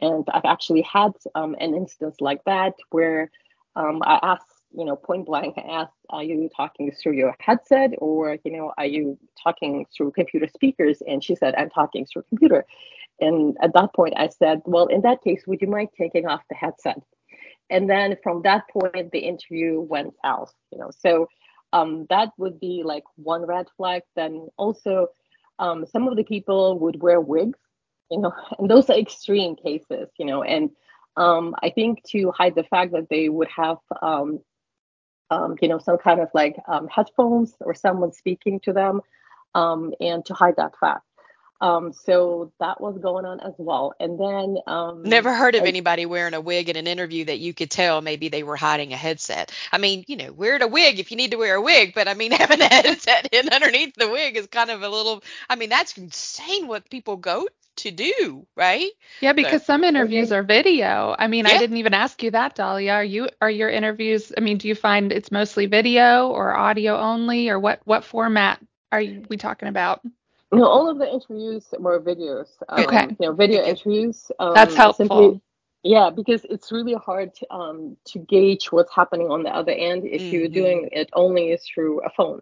And 0.00 0.26
I've 0.32 0.44
actually 0.44 0.82
had 0.82 1.12
um, 1.34 1.54
an 1.60 1.74
instance 1.74 2.16
like 2.20 2.44
that 2.44 2.74
where 2.90 3.30
um, 3.76 4.02
I 4.04 4.18
asked, 4.22 4.51
you 4.74 4.84
know, 4.84 4.96
point 4.96 5.26
blank, 5.26 5.56
asked, 5.58 5.92
are 6.10 6.22
you 6.22 6.48
talking 6.56 6.92
through 6.92 7.12
your 7.12 7.34
headset 7.40 7.90
or, 7.98 8.38
you 8.44 8.52
know, 8.52 8.72
are 8.78 8.86
you 8.86 9.18
talking 9.42 9.86
through 9.94 10.12
computer 10.12 10.48
speakers? 10.48 11.02
And 11.06 11.22
she 11.22 11.34
said, 11.34 11.54
I'm 11.56 11.70
talking 11.70 12.06
through 12.06 12.24
computer. 12.28 12.64
And 13.20 13.56
at 13.62 13.74
that 13.74 13.94
point, 13.94 14.14
I 14.16 14.28
said, 14.28 14.62
well, 14.64 14.86
in 14.86 15.02
that 15.02 15.22
case, 15.22 15.44
would 15.46 15.60
you 15.60 15.68
mind 15.68 15.90
taking 15.96 16.26
off 16.26 16.42
the 16.48 16.56
headset? 16.56 17.00
And 17.70 17.88
then 17.88 18.16
from 18.22 18.42
that 18.42 18.64
point, 18.68 19.12
the 19.12 19.20
interview 19.20 19.80
went 19.80 20.14
south. 20.22 20.52
You 20.70 20.78
know, 20.78 20.90
so 20.96 21.28
um, 21.72 22.06
that 22.10 22.30
would 22.36 22.60
be 22.60 22.82
like 22.84 23.04
one 23.16 23.46
red 23.46 23.66
flag. 23.76 24.02
Then 24.16 24.48
also, 24.56 25.08
um, 25.58 25.86
some 25.86 26.08
of 26.08 26.16
the 26.16 26.24
people 26.24 26.78
would 26.80 27.00
wear 27.00 27.20
wigs. 27.20 27.58
You 28.10 28.20
know, 28.20 28.32
and 28.58 28.70
those 28.70 28.90
are 28.90 28.98
extreme 28.98 29.56
cases. 29.56 30.08
You 30.18 30.26
know, 30.26 30.42
and 30.42 30.70
um, 31.16 31.54
I 31.62 31.70
think 31.70 32.02
to 32.08 32.30
hide 32.32 32.54
the 32.54 32.64
fact 32.64 32.92
that 32.92 33.08
they 33.08 33.28
would 33.28 33.48
have 33.54 33.78
um, 34.02 34.40
um, 35.30 35.56
you 35.60 35.68
know, 35.68 35.78
some 35.78 35.98
kind 35.98 36.20
of 36.20 36.28
like 36.34 36.56
um, 36.68 36.88
headphones 36.88 37.54
or 37.60 37.74
someone 37.74 38.12
speaking 38.12 38.60
to 38.60 38.72
them, 38.72 39.00
um, 39.54 39.92
and 40.00 40.24
to 40.26 40.34
hide 40.34 40.56
that 40.56 40.76
fact. 40.78 41.04
Um, 41.62 41.92
so 41.92 42.52
that 42.58 42.80
was 42.80 42.98
going 42.98 43.24
on 43.24 43.38
as 43.38 43.54
well. 43.56 43.94
And 44.00 44.18
then 44.18 44.56
um, 44.66 45.04
never 45.04 45.32
heard 45.32 45.54
of 45.54 45.62
I, 45.62 45.68
anybody 45.68 46.06
wearing 46.06 46.34
a 46.34 46.40
wig 46.40 46.68
in 46.68 46.74
an 46.74 46.88
interview 46.88 47.26
that 47.26 47.38
you 47.38 47.54
could 47.54 47.70
tell 47.70 48.00
maybe 48.00 48.28
they 48.28 48.42
were 48.42 48.56
hiding 48.56 48.92
a 48.92 48.96
headset. 48.96 49.52
I 49.70 49.78
mean, 49.78 50.04
you 50.08 50.16
know, 50.16 50.32
wear 50.32 50.60
a 50.60 50.66
wig 50.66 50.98
if 50.98 51.12
you 51.12 51.16
need 51.16 51.30
to 51.30 51.36
wear 51.36 51.54
a 51.54 51.62
wig, 51.62 51.92
but 51.94 52.08
I 52.08 52.14
mean, 52.14 52.32
having 52.32 52.60
a 52.60 52.66
headset 52.66 53.28
in 53.30 53.48
underneath 53.48 53.94
the 53.94 54.10
wig 54.10 54.36
is 54.36 54.48
kind 54.48 54.70
of 54.70 54.82
a 54.82 54.88
little. 54.88 55.22
I 55.48 55.54
mean, 55.54 55.68
that's 55.68 55.96
insane 55.96 56.66
what 56.66 56.90
people 56.90 57.16
go 57.16 57.46
to 57.76 57.90
do, 57.90 58.46
right? 58.56 58.90
Yeah, 59.20 59.32
because 59.32 59.64
some 59.64 59.84
interviews 59.84 60.32
are 60.32 60.42
video. 60.42 61.14
I 61.18 61.26
mean, 61.26 61.46
yeah. 61.46 61.52
I 61.52 61.58
didn't 61.58 61.78
even 61.78 61.94
ask 61.94 62.22
you 62.22 62.30
that, 62.32 62.56
Dalia. 62.56 62.94
Are 62.94 63.04
you 63.04 63.28
are 63.40 63.50
your 63.50 63.70
interviews? 63.70 64.32
I 64.36 64.40
mean, 64.40 64.58
do 64.58 64.68
you 64.68 64.74
find 64.74 65.12
it's 65.12 65.32
mostly 65.32 65.66
video 65.66 66.28
or 66.28 66.54
audio 66.54 66.98
only, 66.98 67.48
or 67.48 67.58
what 67.58 67.80
what 67.84 68.04
format 68.04 68.60
are 68.90 69.02
we 69.28 69.36
talking 69.36 69.68
about? 69.68 70.02
No, 70.52 70.66
all 70.66 70.90
of 70.90 70.98
the 70.98 71.10
interviews 71.10 71.64
were 71.78 72.00
videos. 72.00 72.48
Um, 72.68 72.84
okay. 72.84 73.06
You 73.08 73.28
know, 73.28 73.32
video 73.32 73.64
interviews. 73.64 74.30
Um, 74.38 74.52
That's 74.54 74.74
helpful. 74.74 75.06
Simply, 75.06 75.40
yeah, 75.82 76.10
because 76.14 76.44
it's 76.48 76.70
really 76.70 76.94
hard 76.94 77.34
to, 77.36 77.52
um, 77.52 77.96
to 78.06 78.18
gauge 78.18 78.70
what's 78.70 78.94
happening 78.94 79.28
on 79.30 79.42
the 79.42 79.50
other 79.50 79.72
end 79.72 80.04
if 80.04 80.20
mm-hmm. 80.20 80.34
you're 80.34 80.48
doing 80.48 80.90
it 80.92 81.08
only 81.14 81.56
through 81.56 82.02
a 82.02 82.10
phone. 82.10 82.40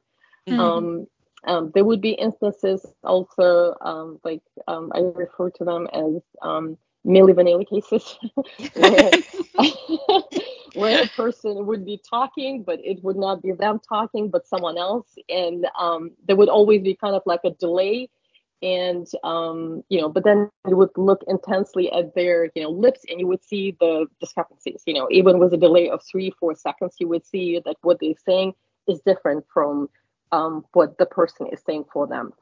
Mm-hmm. 0.48 0.60
Um, 0.60 1.06
um, 1.44 1.70
there 1.74 1.84
would 1.84 2.00
be 2.00 2.10
instances 2.10 2.86
also, 3.02 3.74
um, 3.80 4.20
like 4.24 4.42
um, 4.68 4.92
I 4.94 5.00
refer 5.00 5.50
to 5.50 5.64
them 5.64 5.88
as 5.92 6.22
um, 6.42 6.76
Milli 7.06 7.32
Vanilli 7.32 7.68
cases, 7.68 8.18
where, 8.74 9.10
where 10.74 11.04
a 11.04 11.08
person 11.08 11.66
would 11.66 11.84
be 11.84 12.00
talking, 12.08 12.62
but 12.62 12.78
it 12.84 13.02
would 13.02 13.16
not 13.16 13.42
be 13.42 13.52
them 13.52 13.80
talking, 13.88 14.28
but 14.28 14.46
someone 14.46 14.76
else. 14.76 15.14
And 15.28 15.66
um, 15.78 16.12
there 16.26 16.36
would 16.36 16.48
always 16.48 16.82
be 16.82 16.94
kind 16.94 17.14
of 17.14 17.22
like 17.26 17.40
a 17.44 17.50
delay 17.50 18.08
and 18.62 19.06
um, 19.24 19.82
you 19.88 20.00
know, 20.00 20.08
but 20.08 20.24
then 20.24 20.50
you 20.68 20.76
would 20.76 20.90
look 20.96 21.22
intensely 21.26 21.90
at 21.92 22.14
their 22.14 22.50
you 22.54 22.62
know 22.62 22.70
lips, 22.70 23.00
and 23.08 23.18
you 23.18 23.26
would 23.26 23.42
see 23.42 23.76
the 23.80 24.06
discrepancies. 24.20 24.82
You 24.86 24.94
know, 24.94 25.08
even 25.10 25.38
with 25.38 25.54
a 25.54 25.56
delay 25.56 25.88
of 25.88 26.02
three, 26.10 26.30
four 26.38 26.54
seconds, 26.54 26.96
you 26.98 27.08
would 27.08 27.24
see 27.24 27.60
that 27.64 27.76
what 27.82 27.98
they're 28.00 28.12
saying 28.26 28.52
is 28.86 29.00
different 29.06 29.44
from 29.52 29.88
um, 30.32 30.64
what 30.72 30.98
the 30.98 31.06
person 31.06 31.48
is 31.52 31.60
saying 31.64 31.84
for 31.92 32.06
them. 32.06 32.32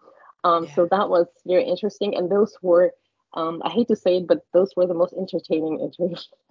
Um, 0.45 0.64
yeah. 0.64 0.75
So 0.75 0.88
that 0.90 1.09
was 1.09 1.26
very 1.47 1.64
interesting, 1.64 2.16
and 2.16 2.30
those 2.30 2.57
were. 2.62 2.92
Um, 3.35 3.61
I 3.62 3.71
hate 3.71 3.88
to 3.88 3.97
say 3.97 4.16
it, 4.16 4.26
but 4.26 4.47
those 4.54 4.75
were 4.75 4.87
the 4.87 4.95
most 4.95 5.12
entertaining 5.12 5.80
interviews. 5.80 6.28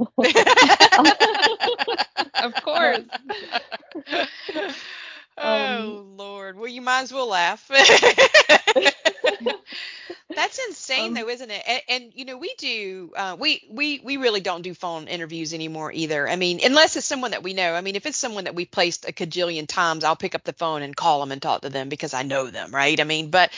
of 2.36 2.54
course. 2.64 3.00
oh 5.38 5.78
um, 5.78 6.18
Lord. 6.18 6.58
Well, 6.58 6.68
you 6.68 6.82
might 6.82 7.02
as 7.02 7.12
well 7.12 7.28
laugh. 7.30 7.70
That's 10.36 10.60
insane, 10.68 11.10
um, 11.10 11.14
though, 11.16 11.30
isn't 11.30 11.50
it? 11.50 11.64
And, 11.68 11.82
and, 11.90 12.12
you 12.14 12.26
know, 12.26 12.38
we. 12.38 12.54
Uh, 13.18 13.36
we 13.40 13.64
we 13.70 14.00
we 14.04 14.18
really 14.18 14.42
don't 14.42 14.62
do 14.62 14.76
phone 14.76 15.08
interviews 15.08 15.54
anymore 15.54 15.92
either. 15.92 16.30
I 16.30 16.36
mean, 16.36 16.60
unless 16.64 16.96
it's 16.96 17.08
someone 17.08 17.32
that 17.32 17.42
we 17.42 17.54
know. 17.54 17.74
I 17.74 17.82
mean, 17.82 17.96
if 17.96 18.06
it's 18.06 18.18
someone 18.18 18.44
that 18.44 18.54
we've 18.54 18.70
placed 18.70 19.10
a 19.10 19.12
cajillion 19.12 19.68
times, 19.68 20.04
I'll 20.04 20.16
pick 20.16 20.36
up 20.36 20.44
the 20.44 20.54
phone 20.54 20.84
and 20.84 20.96
call 20.96 21.20
them 21.20 21.32
and 21.32 21.42
talk 21.42 21.62
to 21.62 21.70
them 21.70 21.90
because 21.90 22.14
I 22.14 22.22
know 22.22 22.52
them, 22.52 22.74
right? 22.74 23.00
I 23.00 23.04
mean, 23.04 23.32
but 23.32 23.52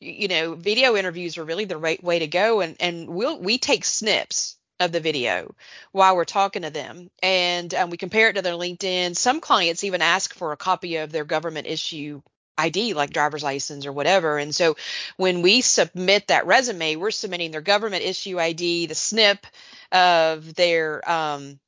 you 0.00 0.28
know, 0.28 0.54
video 0.54 0.96
interviews 0.96 1.38
are 1.38 1.44
really 1.44 1.64
the 1.64 1.78
right 1.78 2.02
way 2.04 2.18
to 2.18 2.26
go, 2.26 2.60
and 2.60 2.76
and 2.78 3.08
we'll 3.08 3.40
we 3.40 3.56
take 3.58 3.86
snips 3.86 4.56
of 4.78 4.92
the 4.92 5.00
video 5.00 5.54
while 5.92 6.14
we're 6.14 6.26
talking 6.26 6.62
to 6.62 6.70
them 6.70 7.10
and 7.22 7.72
um, 7.74 7.88
we 7.88 7.96
compare 7.96 8.28
it 8.28 8.34
to 8.34 8.42
their 8.42 8.52
linkedin 8.52 9.16
some 9.16 9.40
clients 9.40 9.84
even 9.84 10.02
ask 10.02 10.34
for 10.34 10.52
a 10.52 10.56
copy 10.58 10.96
of 10.96 11.10
their 11.10 11.24
government 11.24 11.66
issue 11.66 12.20
id 12.58 12.94
like 12.94 13.10
driver's 13.10 13.42
license 13.42 13.86
or 13.86 13.92
whatever 13.92 14.38
and 14.38 14.54
so 14.54 14.76
when 15.16 15.42
we 15.42 15.60
submit 15.60 16.26
that 16.28 16.46
resume 16.46 16.96
we're 16.96 17.10
submitting 17.10 17.50
their 17.50 17.60
government 17.60 18.02
issue 18.02 18.38
id 18.38 18.86
the 18.86 18.94
snip 18.94 19.46
of 19.92 20.54
their 20.54 21.08
um, 21.10 21.58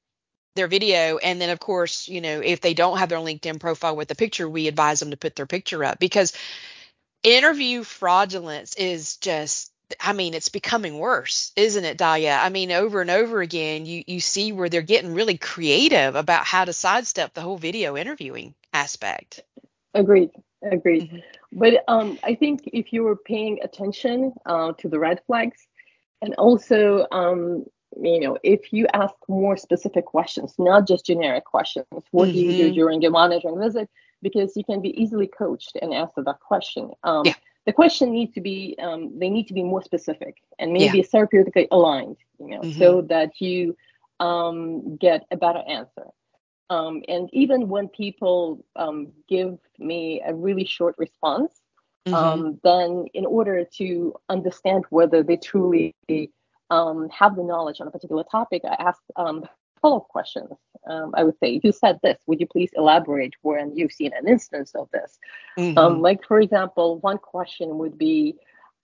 their 0.56 0.66
video 0.66 1.18
and 1.18 1.40
then 1.40 1.50
of 1.50 1.60
course 1.60 2.08
you 2.08 2.20
know 2.20 2.40
if 2.40 2.60
they 2.60 2.74
don't 2.74 2.98
have 2.98 3.08
their 3.08 3.18
linkedin 3.18 3.60
profile 3.60 3.96
with 3.96 4.08
the 4.08 4.14
picture 4.14 4.48
we 4.48 4.68
advise 4.68 5.00
them 5.00 5.10
to 5.10 5.16
put 5.16 5.36
their 5.36 5.46
picture 5.46 5.84
up 5.84 5.98
because 5.98 6.32
interview 7.22 7.82
fraudulence 7.82 8.74
is 8.74 9.16
just 9.16 9.72
I 10.00 10.12
mean, 10.12 10.34
it's 10.34 10.50
becoming 10.50 10.98
worse, 10.98 11.52
isn't 11.56 11.84
it, 11.84 11.98
Dalia? 11.98 12.38
I 12.38 12.50
mean, 12.50 12.72
over 12.72 13.00
and 13.00 13.10
over 13.10 13.40
again, 13.40 13.86
you 13.86 14.04
you 14.06 14.20
see 14.20 14.52
where 14.52 14.68
they're 14.68 14.82
getting 14.82 15.14
really 15.14 15.38
creative 15.38 16.14
about 16.14 16.44
how 16.44 16.64
to 16.64 16.72
sidestep 16.72 17.34
the 17.34 17.40
whole 17.40 17.56
video 17.56 17.96
interviewing 17.96 18.54
aspect. 18.72 19.40
Agreed, 19.94 20.30
agreed. 20.62 21.10
Mm-hmm. 21.10 21.58
But 21.58 21.84
um, 21.88 22.18
I 22.22 22.34
think 22.34 22.62
if 22.72 22.92
you 22.92 23.02
were 23.02 23.16
paying 23.16 23.58
attention 23.62 24.32
uh, 24.46 24.72
to 24.78 24.88
the 24.88 24.98
red 24.98 25.20
flags, 25.26 25.66
and 26.20 26.34
also, 26.34 27.06
um, 27.12 27.64
you 28.00 28.20
know, 28.20 28.38
if 28.42 28.72
you 28.72 28.86
ask 28.92 29.14
more 29.28 29.56
specific 29.56 30.04
questions, 30.04 30.54
not 30.58 30.86
just 30.86 31.06
generic 31.06 31.44
questions, 31.44 31.86
what 32.10 32.28
mm-hmm. 32.28 32.32
do 32.32 32.38
you 32.38 32.52
do 32.52 32.64
mm-hmm. 32.64 32.74
during 32.74 33.02
your 33.02 33.12
monitoring 33.12 33.60
visit? 33.60 33.88
Because 34.20 34.56
you 34.56 34.64
can 34.64 34.82
be 34.82 35.00
easily 35.00 35.28
coached 35.28 35.76
and 35.80 35.94
answer 35.94 36.22
that 36.24 36.40
question. 36.40 36.90
Um, 37.04 37.24
yeah 37.24 37.34
the 37.68 37.72
question 37.74 38.12
needs 38.12 38.32
to 38.32 38.40
be 38.40 38.74
um, 38.80 39.18
they 39.18 39.28
need 39.28 39.46
to 39.46 39.52
be 39.52 39.62
more 39.62 39.82
specific 39.82 40.36
and 40.58 40.72
maybe 40.72 40.98
yeah. 40.98 41.04
therapeutically 41.04 41.68
aligned 41.70 42.16
you 42.40 42.48
know 42.48 42.60
mm-hmm. 42.60 42.78
so 42.78 43.02
that 43.02 43.42
you 43.42 43.76
um, 44.20 44.96
get 44.96 45.26
a 45.30 45.36
better 45.36 45.62
answer 45.68 46.06
um, 46.70 47.02
and 47.08 47.28
even 47.32 47.68
when 47.68 47.88
people 47.88 48.64
um, 48.76 49.08
give 49.28 49.58
me 49.78 50.22
a 50.26 50.34
really 50.34 50.64
short 50.64 50.94
response 50.98 51.60
mm-hmm. 52.06 52.14
Um, 52.14 52.60
then 52.64 53.06
in 53.14 53.26
order 53.26 53.64
to 53.78 54.14
understand 54.28 54.84
whether 54.90 55.22
they 55.22 55.36
truly 55.36 55.94
um, 56.70 57.08
have 57.10 57.36
the 57.36 57.42
knowledge 57.42 57.80
on 57.80 57.88
a 57.88 57.90
particular 57.90 58.24
topic 58.30 58.62
i 58.64 58.74
ask 58.78 59.00
follow-up 59.80 60.08
questions. 60.08 60.50
Um, 60.86 61.12
I 61.16 61.24
would 61.24 61.38
say, 61.38 61.60
you 61.62 61.72
said 61.72 61.98
this. 62.02 62.18
Would 62.26 62.40
you 62.40 62.46
please 62.46 62.70
elaborate 62.74 63.34
when 63.42 63.76
you've 63.76 63.92
seen 63.92 64.12
an 64.12 64.28
instance 64.28 64.72
of 64.74 64.88
this? 64.92 65.18
Mm-hmm. 65.58 65.78
Um, 65.78 66.02
like, 66.02 66.24
for 66.26 66.40
example, 66.40 66.98
one 67.00 67.18
question 67.18 67.78
would 67.78 67.98
be, 67.98 68.34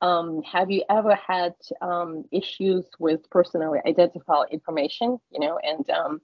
um, 0.00 0.42
have 0.42 0.70
you 0.70 0.82
ever 0.90 1.14
had 1.14 1.54
um, 1.80 2.24
issues 2.30 2.84
with 2.98 3.28
personally 3.30 3.80
identifiable 3.86 4.46
information? 4.50 5.18
You 5.30 5.40
know, 5.40 5.58
and 5.62 5.88
um, 5.90 6.20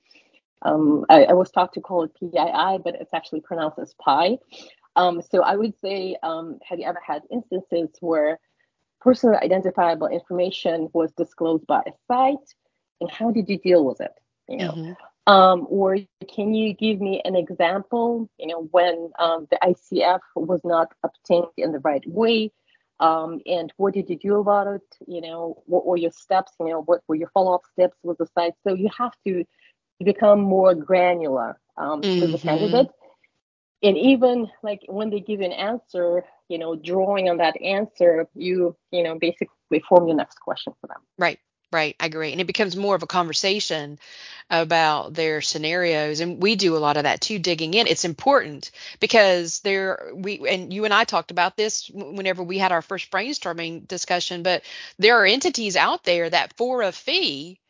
um, 0.62 1.04
I, 1.08 1.24
I, 1.24 1.32
was 1.32 1.50
taught 1.50 1.72
to 1.74 1.80
call 1.80 2.04
it 2.04 2.14
PII, 2.18 2.78
but 2.84 2.96
it's 3.00 3.14
actually 3.14 3.40
pronounced 3.40 3.78
as 3.78 3.94
PI. 3.94 4.38
so 4.96 5.42
I 5.42 5.56
would 5.56 5.74
say, 5.82 6.16
have 6.22 6.78
you 6.78 6.84
ever 6.84 7.00
had 7.04 7.22
instances 7.30 7.88
where 8.00 8.38
personally 9.00 9.38
identifiable 9.42 10.08
information 10.08 10.88
was 10.92 11.12
disclosed 11.12 11.66
by 11.66 11.82
a 11.86 11.92
site, 12.08 12.54
and 13.00 13.10
how 13.10 13.30
did 13.30 13.48
you 13.48 13.58
deal 13.58 13.84
with 13.84 14.00
it? 14.00 14.12
you 14.50 14.58
know 14.58 14.72
mm-hmm. 14.72 15.32
um, 15.32 15.66
or 15.70 15.96
can 16.34 16.52
you 16.52 16.74
give 16.74 17.00
me 17.00 17.22
an 17.24 17.36
example 17.36 18.28
you 18.38 18.48
know 18.48 18.68
when 18.72 19.10
um, 19.18 19.46
the 19.50 19.58
icf 19.62 20.20
was 20.34 20.60
not 20.64 20.92
obtained 21.02 21.46
in 21.56 21.72
the 21.72 21.78
right 21.78 22.04
way 22.06 22.50
um, 22.98 23.40
and 23.46 23.72
what 23.76 23.94
did 23.94 24.10
you 24.10 24.18
do 24.18 24.40
about 24.40 24.66
it 24.66 24.82
you 25.06 25.20
know 25.20 25.62
what 25.66 25.86
were 25.86 25.96
your 25.96 26.10
steps 26.10 26.52
you 26.60 26.68
know 26.68 26.82
what 26.82 27.00
were 27.08 27.14
your 27.14 27.30
follow-up 27.32 27.62
steps 27.72 27.96
with 28.02 28.18
the 28.18 28.26
site 28.34 28.54
so 28.66 28.74
you 28.74 28.90
have 28.96 29.14
to 29.24 29.44
become 30.04 30.40
more 30.40 30.74
granular 30.74 31.58
um, 31.76 32.02
mm-hmm. 32.02 32.20
with 32.20 32.32
the 32.32 32.38
candidate 32.38 32.88
and 33.82 33.96
even 33.96 34.48
like 34.62 34.80
when 34.88 35.10
they 35.10 35.20
give 35.20 35.40
you 35.40 35.46
an 35.46 35.52
answer 35.52 36.24
you 36.48 36.58
know 36.58 36.74
drawing 36.74 37.28
on 37.28 37.38
that 37.38 37.60
answer 37.60 38.26
you 38.34 38.76
you 38.90 39.02
know 39.02 39.18
basically 39.18 39.80
form 39.88 40.06
your 40.06 40.16
next 40.16 40.38
question 40.40 40.72
for 40.80 40.86
them 40.86 41.00
right 41.18 41.38
Right, 41.72 41.94
I 42.00 42.06
agree. 42.06 42.32
And 42.32 42.40
it 42.40 42.48
becomes 42.48 42.76
more 42.76 42.96
of 42.96 43.04
a 43.04 43.06
conversation 43.06 44.00
about 44.50 45.14
their 45.14 45.40
scenarios. 45.40 46.18
And 46.18 46.42
we 46.42 46.56
do 46.56 46.76
a 46.76 46.78
lot 46.78 46.96
of 46.96 47.04
that 47.04 47.20
too, 47.20 47.38
digging 47.38 47.74
in. 47.74 47.86
It's 47.86 48.04
important 48.04 48.72
because 48.98 49.60
there, 49.60 50.10
we, 50.12 50.48
and 50.48 50.72
you 50.72 50.84
and 50.84 50.92
I 50.92 51.04
talked 51.04 51.30
about 51.30 51.56
this 51.56 51.88
whenever 51.94 52.42
we 52.42 52.58
had 52.58 52.72
our 52.72 52.82
first 52.82 53.12
brainstorming 53.12 53.86
discussion, 53.86 54.42
but 54.42 54.64
there 54.98 55.22
are 55.22 55.26
entities 55.26 55.76
out 55.76 56.02
there 56.02 56.28
that 56.28 56.56
for 56.56 56.82
a 56.82 56.90
fee 56.90 57.60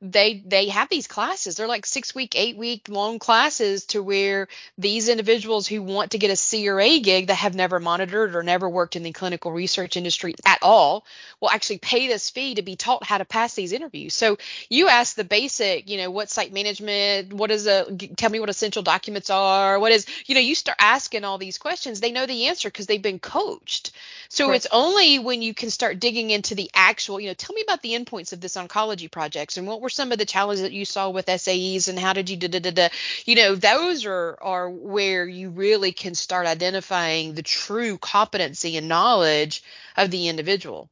they 0.00 0.42
they 0.46 0.68
have 0.68 0.88
these 0.88 1.08
classes. 1.08 1.56
They're 1.56 1.66
like 1.66 1.84
six 1.84 2.14
week 2.14 2.36
eight 2.36 2.56
week 2.56 2.88
long 2.88 3.18
classes 3.18 3.84
to 3.86 4.02
where 4.02 4.46
these 4.76 5.08
individuals 5.08 5.66
who 5.66 5.82
want 5.82 6.12
to 6.12 6.18
get 6.18 6.30
a 6.30 6.70
cra 6.70 7.00
gig 7.00 7.26
that 7.26 7.34
have 7.34 7.56
never 7.56 7.80
monitored 7.80 8.36
or 8.36 8.44
never 8.44 8.68
worked 8.68 8.94
in 8.94 9.02
the 9.02 9.12
clinical 9.12 9.50
research 9.50 9.96
industry 9.96 10.36
at 10.46 10.60
all 10.62 11.04
will 11.40 11.50
actually 11.50 11.78
pay 11.78 12.06
this 12.06 12.30
fee 12.30 12.54
to 12.54 12.62
be 12.62 12.76
taught 12.76 13.02
how 13.02 13.18
to 13.18 13.24
pass 13.24 13.54
these 13.54 13.72
interviews. 13.72 14.14
So 14.14 14.38
you 14.68 14.86
ask 14.86 15.16
the 15.16 15.24
basic 15.24 15.90
you 15.90 15.96
know 15.96 16.12
what 16.12 16.30
site 16.30 16.52
management 16.52 17.32
what 17.32 17.50
is 17.50 17.66
a 17.66 17.92
tell 18.16 18.30
me 18.30 18.38
what 18.38 18.50
essential 18.50 18.82
documents 18.84 19.30
are 19.30 19.80
what 19.80 19.90
is 19.90 20.06
you 20.26 20.36
know 20.36 20.40
you 20.40 20.54
start 20.54 20.78
asking 20.80 21.24
all 21.24 21.38
these 21.38 21.58
questions. 21.58 21.98
They 21.98 22.12
know 22.12 22.26
the 22.26 22.46
answer 22.46 22.68
because 22.68 22.86
they've 22.86 23.02
been 23.02 23.18
coached. 23.18 23.90
So 24.28 24.48
right. 24.48 24.56
it's 24.56 24.68
only 24.70 25.18
when 25.18 25.42
you 25.42 25.54
can 25.54 25.70
start 25.70 25.98
digging 25.98 26.30
into 26.30 26.54
the 26.54 26.70
actual 26.72 27.18
you 27.18 27.26
know 27.26 27.34
tell 27.34 27.54
me 27.54 27.62
about 27.62 27.82
the 27.82 27.94
endpoints 27.94 28.32
of 28.32 28.40
this 28.40 28.56
oncology 28.56 29.10
projects 29.10 29.56
and 29.56 29.66
what 29.66 29.80
were 29.80 29.87
some 29.88 30.12
of 30.12 30.18
the 30.18 30.24
challenges 30.24 30.62
that 30.62 30.72
you 30.72 30.84
saw 30.84 31.10
with 31.10 31.26
SAEs 31.26 31.88
and 31.88 31.98
how 31.98 32.12
did 32.12 32.30
you 32.30 32.36
da 32.36 32.48
da 32.48 32.60
da 32.60 32.70
da? 32.70 32.88
You 33.24 33.36
know, 33.36 33.54
those 33.54 34.04
are 34.04 34.38
are 34.40 34.70
where 34.70 35.26
you 35.26 35.50
really 35.50 35.92
can 35.92 36.14
start 36.14 36.46
identifying 36.46 37.34
the 37.34 37.42
true 37.42 37.98
competency 37.98 38.76
and 38.76 38.88
knowledge 38.88 39.62
of 39.96 40.10
the 40.10 40.28
individual. 40.28 40.88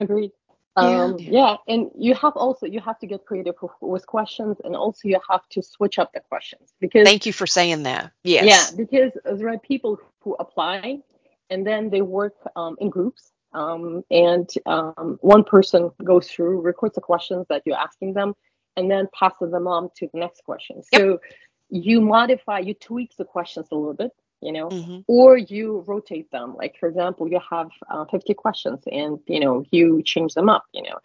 Agreed. 0.00 0.32
Um, 0.76 1.18
yeah. 1.20 1.30
yeah, 1.30 1.56
and 1.68 1.90
you 1.96 2.14
have 2.16 2.36
also 2.36 2.66
you 2.66 2.80
have 2.80 2.98
to 2.98 3.06
get 3.06 3.24
creative 3.24 3.54
with 3.80 4.06
questions, 4.08 4.56
and 4.64 4.74
also 4.74 5.06
you 5.06 5.20
have 5.30 5.48
to 5.50 5.62
switch 5.62 6.00
up 6.00 6.12
the 6.12 6.20
questions 6.20 6.74
because. 6.80 7.06
Thank 7.06 7.26
you 7.26 7.32
for 7.32 7.46
saying 7.46 7.84
that. 7.84 8.10
Yes. 8.24 8.72
Yeah, 8.72 8.76
because 8.76 9.12
there 9.24 9.48
are 9.50 9.58
people 9.58 10.00
who 10.20 10.34
apply, 10.34 10.98
and 11.48 11.64
then 11.64 11.90
they 11.90 12.02
work 12.02 12.34
um, 12.56 12.76
in 12.80 12.90
groups, 12.90 13.30
um, 13.54 14.02
and 14.10 14.48
um, 14.66 15.18
one 15.20 15.44
person 15.44 15.90
goes 16.02 16.28
through, 16.28 16.60
records 16.60 16.96
the 16.96 17.00
questions 17.00 17.46
that 17.48 17.62
you're 17.64 17.76
asking 17.78 18.14
them, 18.14 18.34
and 18.76 18.90
then 18.90 19.08
passes 19.18 19.52
them 19.52 19.66
on 19.66 19.88
to 19.96 20.08
the 20.12 20.18
next 20.18 20.44
question. 20.44 20.82
Yep. 20.92 21.00
So 21.00 21.18
you 21.70 22.00
modify, 22.00 22.58
you 22.58 22.74
tweak 22.74 23.16
the 23.16 23.24
questions 23.24 23.68
a 23.70 23.76
little 23.76 23.94
bit, 23.94 24.10
you 24.40 24.52
know, 24.52 24.68
mm-hmm. 24.68 24.98
or 25.06 25.36
you 25.36 25.84
rotate 25.86 26.30
them. 26.30 26.54
Like 26.56 26.76
for 26.78 26.88
example, 26.88 27.28
you 27.28 27.40
have 27.50 27.70
uh, 27.90 28.04
50 28.06 28.34
questions, 28.34 28.80
and 28.90 29.18
you 29.26 29.40
know 29.40 29.64
you 29.70 30.02
change 30.02 30.34
them 30.34 30.48
up. 30.48 30.64
You 30.72 30.82
know, 30.82 30.98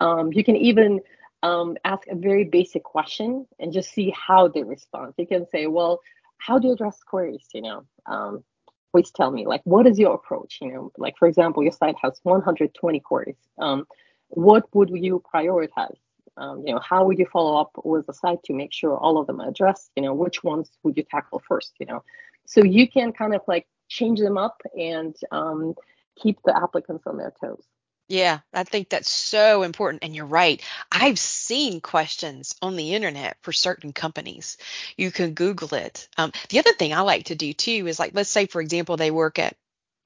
um, 0.00 0.32
you 0.32 0.42
can 0.42 0.56
even 0.56 1.00
um, 1.42 1.76
ask 1.84 2.06
a 2.08 2.16
very 2.16 2.44
basic 2.44 2.82
question 2.82 3.46
and 3.58 3.72
just 3.72 3.92
see 3.92 4.12
how 4.16 4.48
they 4.48 4.62
respond. 4.62 5.14
You 5.18 5.26
can 5.26 5.46
say, 5.50 5.66
well, 5.66 6.00
how 6.38 6.58
do 6.58 6.68
you 6.68 6.74
address 6.74 6.98
queries? 7.06 7.46
You 7.54 7.62
know, 7.62 7.84
um, 8.06 8.44
please 8.92 9.10
tell 9.10 9.30
me 9.30 9.46
like 9.46 9.62
what 9.64 9.86
is 9.86 9.98
your 9.98 10.14
approach? 10.14 10.58
You 10.60 10.72
know 10.72 10.92
like 10.98 11.16
for 11.18 11.28
example 11.28 11.62
your 11.62 11.72
site 11.72 11.96
has 12.02 12.20
120 12.22 13.00
queries. 13.00 13.36
Um, 13.58 13.86
what 14.28 14.64
would 14.74 14.90
you 14.90 15.22
prioritize? 15.32 15.98
Um, 16.36 16.64
you 16.66 16.72
know 16.74 16.80
how 16.80 17.04
would 17.04 17.18
you 17.18 17.26
follow 17.26 17.60
up 17.60 17.72
with 17.84 18.06
the 18.06 18.14
site 18.14 18.42
to 18.44 18.52
make 18.52 18.72
sure 18.72 18.96
all 18.96 19.18
of 19.18 19.26
them 19.26 19.40
are 19.40 19.48
addressed? 19.48 19.90
You 19.96 20.02
know 20.02 20.14
which 20.14 20.42
ones 20.44 20.70
would 20.82 20.96
you 20.96 21.04
tackle 21.04 21.42
first 21.46 21.74
you 21.80 21.86
know? 21.86 22.02
So 22.46 22.64
you 22.64 22.88
can 22.88 23.12
kind 23.12 23.34
of 23.34 23.42
like 23.46 23.66
change 23.88 24.20
them 24.20 24.38
up 24.38 24.60
and 24.78 25.16
um, 25.30 25.74
keep 26.16 26.38
the 26.44 26.56
applicants 26.56 27.04
on 27.06 27.16
their 27.16 27.32
toes. 27.40 27.64
Yeah, 28.10 28.40
I 28.52 28.64
think 28.64 28.88
that's 28.88 29.08
so 29.08 29.62
important. 29.62 30.02
And 30.02 30.16
you're 30.16 30.26
right. 30.26 30.60
I've 30.90 31.18
seen 31.18 31.80
questions 31.80 32.56
on 32.60 32.74
the 32.74 32.94
internet 32.94 33.36
for 33.42 33.52
certain 33.52 33.92
companies. 33.92 34.56
You 34.96 35.12
can 35.12 35.34
Google 35.34 35.74
it. 35.74 36.08
Um, 36.18 36.32
the 36.48 36.58
other 36.58 36.72
thing 36.72 36.92
I 36.92 37.02
like 37.02 37.26
to 37.26 37.36
do 37.36 37.52
too 37.52 37.86
is 37.86 38.00
like, 38.00 38.10
let's 38.12 38.28
say, 38.28 38.46
for 38.46 38.60
example, 38.60 38.96
they 38.96 39.12
work 39.12 39.38
at 39.38 39.56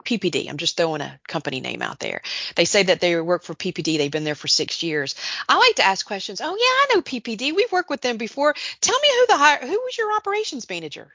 PPD. 0.05 0.51
I'm 0.51 0.59
just 0.59 0.77
throwing 0.77 1.01
a 1.01 1.19
company 1.27 1.61
name 1.61 1.81
out 1.81 1.99
there. 1.99 2.21
They 2.57 2.67
say 2.67 2.83
that 2.83 3.01
they 3.01 3.19
work 3.19 3.43
for 3.43 3.55
PPD. 3.55 3.97
They've 3.97 4.11
been 4.11 4.25
there 4.25 4.35
for 4.35 4.49
six 4.49 4.83
years. 4.83 5.15
I 5.49 5.57
like 5.57 5.77
to 5.77 5.85
ask 5.85 6.05
questions. 6.05 6.43
Oh 6.43 6.51
yeah, 6.51 6.53
I 6.55 6.87
know 6.95 7.01
PPD. 7.01 7.57
We've 7.57 7.73
worked 7.73 7.89
with 7.89 8.03
them 8.03 8.19
before. 8.19 8.55
Tell 8.83 9.01
me 9.01 9.09
who 9.09 9.27
the 9.29 9.67
who 9.67 9.81
was 9.81 9.97
your 9.97 10.15
operations 10.15 10.69
manager? 10.69 11.11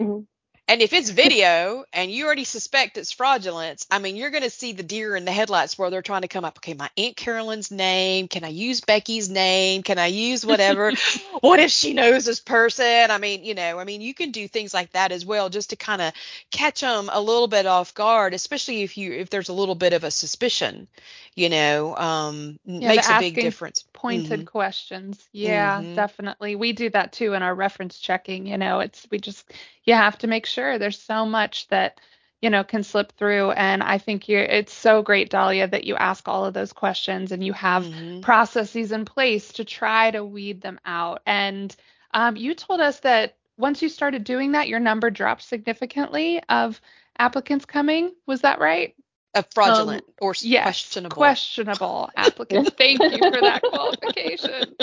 Mm-hmm. 0.00 0.31
And 0.72 0.80
if 0.80 0.94
it's 0.94 1.10
video 1.10 1.84
and 1.92 2.10
you 2.10 2.24
already 2.24 2.44
suspect 2.44 2.96
it's 2.96 3.12
fraudulence, 3.12 3.86
I 3.90 3.98
mean, 3.98 4.16
you're 4.16 4.30
going 4.30 4.42
to 4.42 4.48
see 4.48 4.72
the 4.72 4.82
deer 4.82 5.14
in 5.14 5.26
the 5.26 5.30
headlights 5.30 5.76
where 5.76 5.90
they're 5.90 6.00
trying 6.00 6.22
to 6.22 6.28
come 6.28 6.46
up. 6.46 6.56
Okay, 6.56 6.72
my 6.72 6.88
Aunt 6.96 7.14
Carolyn's 7.14 7.70
name. 7.70 8.26
Can 8.26 8.42
I 8.42 8.48
use 8.48 8.80
Becky's 8.80 9.28
name? 9.28 9.82
Can 9.82 9.98
I 9.98 10.06
use 10.06 10.46
whatever? 10.46 10.90
what 11.42 11.60
if 11.60 11.70
she 11.70 11.92
knows 11.92 12.24
this 12.24 12.40
person? 12.40 13.10
I 13.10 13.18
mean, 13.18 13.44
you 13.44 13.54
know, 13.54 13.80
I 13.80 13.84
mean, 13.84 14.00
you 14.00 14.14
can 14.14 14.30
do 14.30 14.48
things 14.48 14.72
like 14.72 14.90
that 14.92 15.12
as 15.12 15.26
well 15.26 15.50
just 15.50 15.68
to 15.70 15.76
kind 15.76 16.00
of 16.00 16.14
catch 16.50 16.80
them 16.80 17.10
a 17.12 17.20
little 17.20 17.48
bit 17.48 17.66
off 17.66 17.92
guard, 17.92 18.32
especially 18.32 18.80
if 18.80 18.96
you 18.96 19.12
if 19.12 19.28
there's 19.28 19.50
a 19.50 19.52
little 19.52 19.74
bit 19.74 19.92
of 19.92 20.04
a 20.04 20.10
suspicion, 20.10 20.88
you 21.34 21.50
know, 21.50 21.94
um, 21.98 22.58
yeah, 22.64 22.88
makes 22.88 23.10
a 23.10 23.18
big 23.18 23.34
difference. 23.34 23.84
Pointed 24.02 24.40
mm-hmm. 24.40 24.46
questions. 24.46 25.28
Yeah, 25.30 25.80
mm-hmm. 25.80 25.94
definitely. 25.94 26.56
We 26.56 26.72
do 26.72 26.90
that 26.90 27.12
too 27.12 27.34
in 27.34 27.42
our 27.42 27.54
reference 27.54 28.00
checking. 28.00 28.48
You 28.48 28.58
know, 28.58 28.80
it's 28.80 29.06
we 29.12 29.20
just 29.20 29.52
you 29.84 29.94
have 29.94 30.18
to 30.18 30.26
make 30.26 30.44
sure 30.44 30.76
there's 30.76 30.98
so 30.98 31.24
much 31.24 31.68
that 31.68 32.00
you 32.40 32.50
know 32.50 32.64
can 32.64 32.82
slip 32.82 33.12
through 33.12 33.52
and 33.52 33.84
i 33.84 33.98
think 33.98 34.28
you 34.28 34.36
it's 34.36 34.74
so 34.74 35.00
great 35.00 35.30
Dalia 35.30 35.70
that 35.70 35.84
you 35.84 35.94
ask 35.94 36.26
all 36.26 36.44
of 36.44 36.54
those 36.54 36.72
questions 36.72 37.30
and 37.30 37.46
you 37.46 37.52
have 37.52 37.84
mm-hmm. 37.84 38.20
processes 38.20 38.90
in 38.90 39.04
place 39.04 39.52
to 39.52 39.64
try 39.64 40.10
to 40.10 40.24
weed 40.24 40.60
them 40.60 40.80
out 40.84 41.22
and 41.24 41.74
um, 42.14 42.36
you 42.36 42.54
told 42.54 42.80
us 42.80 42.98
that 43.00 43.36
once 43.56 43.80
you 43.80 43.88
started 43.88 44.24
doing 44.24 44.52
that 44.52 44.68
your 44.68 44.80
number 44.80 45.08
dropped 45.08 45.42
significantly 45.42 46.42
of 46.48 46.80
applicants 47.16 47.64
coming 47.64 48.12
was 48.26 48.40
that 48.40 48.58
right 48.58 48.96
a 49.34 49.44
fraudulent 49.54 50.04
um, 50.04 50.14
or 50.20 50.34
yes, 50.40 50.62
questionable 50.62 51.16
questionable 51.16 52.10
applicants 52.16 52.70
thank 52.76 53.00
you 53.00 53.18
for 53.18 53.40
that 53.40 53.62
qualification 53.70 54.74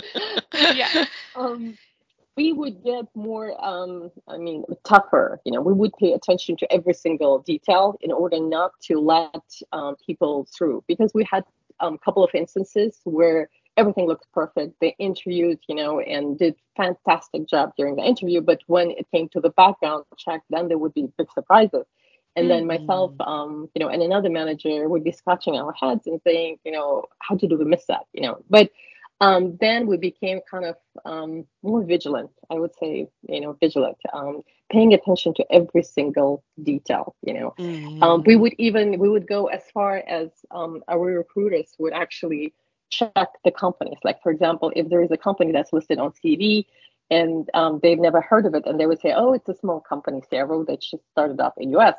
yeah 0.75 1.05
um, 1.35 1.77
we 2.39 2.53
would 2.53 2.81
get 2.85 3.05
more, 3.15 3.53
um, 3.63 4.12
I 4.25 4.38
mean, 4.38 4.63
tougher. 4.85 5.41
You 5.43 5.51
know, 5.51 5.62
we 5.62 5.73
would 5.73 5.91
pay 5.99 6.13
attention 6.13 6.55
to 6.57 6.71
every 6.71 6.93
single 6.93 7.39
detail 7.39 7.97
in 7.99 8.13
order 8.13 8.39
not 8.39 8.71
to 8.83 8.97
let 8.97 9.43
um, 9.73 9.97
people 10.07 10.47
through 10.57 10.85
because 10.88 11.12
we 11.13 11.27
had 11.29 11.43
a 11.81 11.85
um, 11.88 11.97
couple 11.97 12.23
of 12.23 12.29
instances 12.33 13.01
where 13.03 13.49
everything 13.75 14.07
looked 14.07 14.31
perfect. 14.33 14.75
They 14.79 14.95
interviewed, 14.99 15.59
you 15.67 15.75
know, 15.75 15.99
and 15.99 16.39
did 16.39 16.55
fantastic 16.77 17.45
job 17.45 17.73
during 17.77 17.97
the 17.97 18.03
interview. 18.03 18.39
But 18.39 18.62
when 18.67 18.91
it 18.91 19.07
came 19.13 19.27
to 19.33 19.41
the 19.41 19.49
background 19.49 20.05
check, 20.17 20.41
then 20.49 20.69
there 20.69 20.77
would 20.77 20.93
be 20.93 21.07
big 21.17 21.27
surprises. 21.33 21.85
And 22.35 22.49
then 22.49 22.67
myself, 22.67 23.13
um, 23.19 23.69
you 23.75 23.79
know, 23.79 23.89
and 23.89 24.01
another 24.01 24.29
manager 24.29 24.87
would 24.87 25.03
be 25.03 25.11
scratching 25.11 25.55
our 25.55 25.73
heads 25.73 26.07
and 26.07 26.21
saying, 26.23 26.57
you 26.63 26.71
know, 26.71 27.05
how 27.19 27.35
did 27.35 27.51
we 27.51 27.65
miss 27.65 27.85
that? 27.87 28.05
You 28.13 28.21
know, 28.21 28.43
but 28.49 28.69
um, 29.21 29.57
then 29.59 29.87
we 29.87 29.97
became 29.97 30.39
kind 30.49 30.65
of 30.65 30.75
um, 31.05 31.45
more 31.63 31.83
vigilant. 31.83 32.31
I 32.49 32.55
would 32.55 32.73
say, 32.79 33.09
you 33.27 33.41
know, 33.41 33.57
vigilant, 33.59 33.97
um, 34.13 34.43
paying 34.71 34.93
attention 34.93 35.33
to 35.35 35.45
every 35.51 35.83
single 35.83 36.43
detail. 36.63 37.15
You 37.21 37.33
know. 37.33 37.55
Um, 38.01 38.23
we 38.25 38.35
would 38.35 38.53
even 38.57 38.97
we 38.99 39.09
would 39.09 39.27
go 39.27 39.47
as 39.47 39.63
far 39.73 39.97
as 40.07 40.29
um, 40.51 40.81
our 40.87 40.99
recruiters 40.99 41.73
would 41.79 41.93
actually 41.93 42.53
check 42.89 43.29
the 43.43 43.51
companies. 43.51 43.97
Like, 44.03 44.21
for 44.23 44.31
example, 44.31 44.71
if 44.75 44.89
there 44.89 45.01
is 45.01 45.11
a 45.11 45.17
company 45.17 45.51
that's 45.51 45.73
listed 45.73 45.99
on 45.99 46.13
CV 46.23 46.65
and 47.11 47.49
um, 47.53 47.79
they've 47.81 47.99
never 47.99 48.21
heard 48.21 48.45
of 48.45 48.53
it, 48.53 48.63
and 48.65 48.79
they 48.79 48.85
would 48.85 49.01
say, 49.01 49.13
"Oh, 49.15 49.33
it's 49.33 49.49
a 49.49 49.55
small 49.55 49.81
company, 49.81 50.21
CRO, 50.29 50.63
that 50.65 50.81
just 50.81 51.03
started 51.11 51.39
up 51.41 51.55
in 51.57 51.71
U.S." 51.71 51.95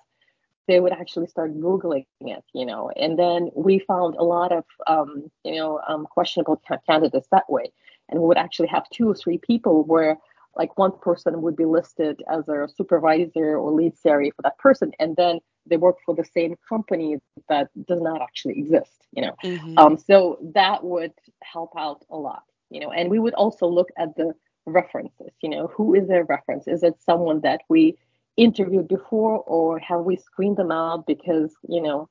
they 0.68 0.80
would 0.80 0.92
actually 0.92 1.26
start 1.26 1.58
googling 1.58 2.06
it 2.20 2.44
you 2.54 2.64
know 2.64 2.90
and 2.96 3.18
then 3.18 3.50
we 3.54 3.78
found 3.78 4.14
a 4.16 4.22
lot 4.22 4.52
of 4.52 4.64
um, 4.86 5.30
you 5.44 5.56
know 5.56 5.80
um, 5.88 6.06
questionable 6.06 6.60
candidates 6.86 7.28
that 7.30 7.50
way. 7.50 7.72
And 8.08 8.20
we 8.20 8.26
would 8.26 8.38
actually 8.38 8.68
have 8.68 8.88
two 8.90 9.08
or 9.08 9.14
three 9.14 9.38
people 9.38 9.84
where 9.84 10.18
like 10.56 10.76
one 10.76 10.92
person 11.00 11.42
would 11.42 11.56
be 11.56 11.64
listed 11.64 12.22
as 12.28 12.48
a 12.48 12.68
supervisor 12.76 13.56
or 13.56 13.70
lead 13.70 13.92
CRA 14.02 14.30
for 14.34 14.42
that 14.42 14.58
person 14.58 14.92
and 14.98 15.14
then 15.16 15.38
they 15.66 15.76
work 15.76 15.96
for 16.04 16.14
the 16.14 16.24
same 16.24 16.56
company 16.68 17.18
that 17.48 17.68
does 17.86 18.00
not 18.00 18.20
actually 18.20 18.58
exist 18.58 19.06
you 19.12 19.22
know. 19.22 19.34
Mm-hmm. 19.44 19.78
um, 19.78 19.96
so 19.96 20.38
that 20.54 20.82
would 20.82 21.12
help 21.42 21.72
out 21.76 22.04
a 22.10 22.16
lot 22.16 22.42
you 22.70 22.80
know. 22.80 22.90
And 22.90 23.10
we 23.10 23.18
would 23.18 23.34
also 23.34 23.66
look 23.66 23.90
at 23.96 24.16
the 24.16 24.32
references 24.66 25.32
you 25.42 25.48
know 25.48 25.68
who 25.68 25.94
is 25.94 26.08
their 26.08 26.24
reference? 26.24 26.66
Is 26.68 26.82
it 26.82 27.00
someone 27.00 27.40
that 27.42 27.60
we 27.68 27.96
interviewed 28.40 28.88
before 28.88 29.38
or 29.46 29.78
have 29.78 30.00
we 30.00 30.16
screened 30.16 30.56
them 30.56 30.72
out 30.72 31.06
because 31.06 31.52
you 31.68 31.82
know 31.82 32.08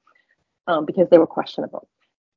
um, 0.67 0.85
because 0.85 1.09
they 1.09 1.17
were 1.17 1.27
questionable? 1.27 1.87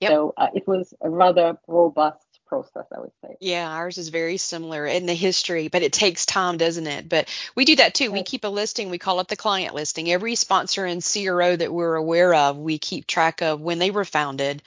Yep. 0.01 0.11
so 0.11 0.35
uh, 0.37 0.49
it 0.53 0.67
was 0.67 0.93
a 1.01 1.09
rather 1.09 1.57
robust 1.69 2.27
process 2.49 2.87
i 2.95 2.99
would 2.99 3.13
say. 3.25 3.37
Yeah 3.41 3.71
ours 3.71 3.99
is 3.99 4.09
very 4.09 4.37
similar 4.37 4.85
in 4.85 5.07
the 5.07 5.15
history 5.15 5.69
but 5.69 5.83
it 5.83 5.93
takes 5.93 6.27
time 6.27 6.57
doesn't 6.57 6.87
it? 6.87 7.09
But 7.09 7.29
we 7.55 7.65
do 7.65 7.77
that 7.77 7.95
too. 7.95 8.11
We 8.11 8.23
keep 8.23 8.45
a 8.45 8.49
listing. 8.49 8.91
We 8.91 8.99
call 8.99 9.21
it 9.21 9.29
the 9.29 9.37
client 9.37 9.75
listing. 9.75 10.11
Every 10.11 10.35
sponsor 10.35 10.85
and 10.85 11.03
cro 11.03 11.57
that 11.57 11.73
we're 11.73 11.95
aware 11.95 12.35
of 12.35 12.59
we 12.59 12.79
keep 12.79 13.07
track 13.07 13.43
of 13.43 13.61
when 13.61 13.79
they 13.79 13.91
were 13.91 14.05
founded 14.05 14.63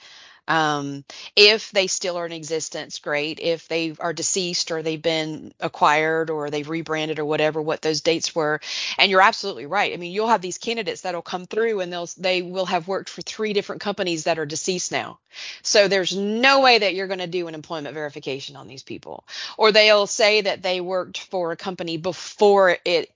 um, 0.48 1.04
if 1.34 1.70
they 1.72 1.86
still 1.86 2.16
are 2.16 2.26
in 2.26 2.32
existence, 2.32 2.98
great. 2.98 3.40
If 3.40 3.68
they 3.68 3.94
are 3.98 4.12
deceased 4.12 4.70
or 4.70 4.82
they've 4.82 5.00
been 5.00 5.52
acquired 5.60 6.30
or 6.30 6.50
they've 6.50 6.68
rebranded 6.68 7.18
or 7.18 7.24
whatever, 7.24 7.60
what 7.60 7.82
those 7.82 8.00
dates 8.00 8.34
were. 8.34 8.60
And 8.98 9.10
you're 9.10 9.20
absolutely 9.22 9.66
right. 9.66 9.92
I 9.92 9.96
mean, 9.96 10.12
you'll 10.12 10.28
have 10.28 10.42
these 10.42 10.58
candidates 10.58 11.02
that'll 11.02 11.22
come 11.22 11.46
through 11.46 11.80
and 11.80 11.92
they'll 11.92 12.08
they 12.16 12.42
will 12.42 12.66
have 12.66 12.88
worked 12.88 13.10
for 13.10 13.22
three 13.22 13.52
different 13.52 13.82
companies 13.82 14.24
that 14.24 14.38
are 14.38 14.46
deceased 14.46 14.92
now. 14.92 15.18
So 15.62 15.88
there's 15.88 16.16
no 16.16 16.60
way 16.60 16.78
that 16.78 16.94
you're 16.94 17.08
going 17.08 17.18
to 17.18 17.26
do 17.26 17.48
an 17.48 17.54
employment 17.54 17.94
verification 17.94 18.56
on 18.56 18.68
these 18.68 18.82
people. 18.82 19.24
Or 19.58 19.72
they'll 19.72 20.06
say 20.06 20.42
that 20.42 20.62
they 20.62 20.80
worked 20.80 21.18
for 21.18 21.52
a 21.52 21.56
company 21.56 21.96
before 21.96 22.76
it 22.84 23.10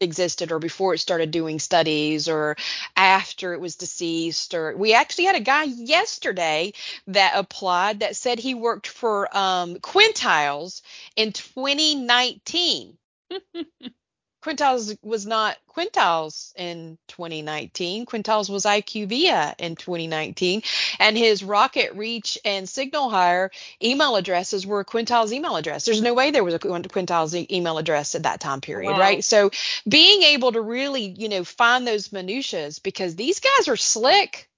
existed 0.00 0.52
or 0.52 0.58
before 0.58 0.94
it 0.94 0.98
started 0.98 1.30
doing 1.30 1.58
studies 1.58 2.28
or 2.28 2.56
after 2.96 3.52
it 3.52 3.60
was 3.60 3.76
deceased 3.76 4.54
or 4.54 4.76
we 4.76 4.94
actually 4.94 5.24
had 5.24 5.36
a 5.36 5.40
guy 5.40 5.64
yesterday 5.64 6.72
that 7.06 7.32
applied 7.36 8.00
that 8.00 8.16
said 8.16 8.38
he 8.38 8.54
worked 8.54 8.86
for 8.86 9.34
um, 9.36 9.76
quintiles 9.76 10.82
in 11.16 11.32
2019 11.32 12.96
Quintiles 14.42 14.96
was 15.02 15.26
not 15.26 15.56
Quintiles 15.68 16.52
in 16.56 16.98
2019. 17.08 18.06
Quintiles 18.06 18.50
was 18.50 18.64
IQVIA 18.64 19.54
in 19.58 19.76
2019. 19.76 20.62
And 20.98 21.16
his 21.16 21.42
RocketReach 21.42 22.38
and 22.44 22.66
SignalHire 22.66 23.50
email 23.82 24.16
addresses 24.16 24.66
were 24.66 24.84
Quintiles 24.84 25.32
email 25.32 25.56
address. 25.56 25.84
There's 25.84 26.02
no 26.02 26.14
way 26.14 26.30
there 26.30 26.44
was 26.44 26.54
a 26.54 26.58
Quintiles 26.58 27.50
email 27.50 27.78
address 27.78 28.14
at 28.14 28.24
that 28.24 28.40
time 28.40 28.60
period, 28.60 28.92
wow. 28.92 28.98
right? 28.98 29.24
So 29.24 29.50
being 29.88 30.22
able 30.22 30.52
to 30.52 30.60
really, 30.60 31.14
you 31.16 31.28
know, 31.28 31.44
find 31.44 31.86
those 31.86 32.12
minutiae 32.12 32.70
because 32.82 33.16
these 33.16 33.40
guys 33.40 33.68
are 33.68 33.76
slick 33.76 34.49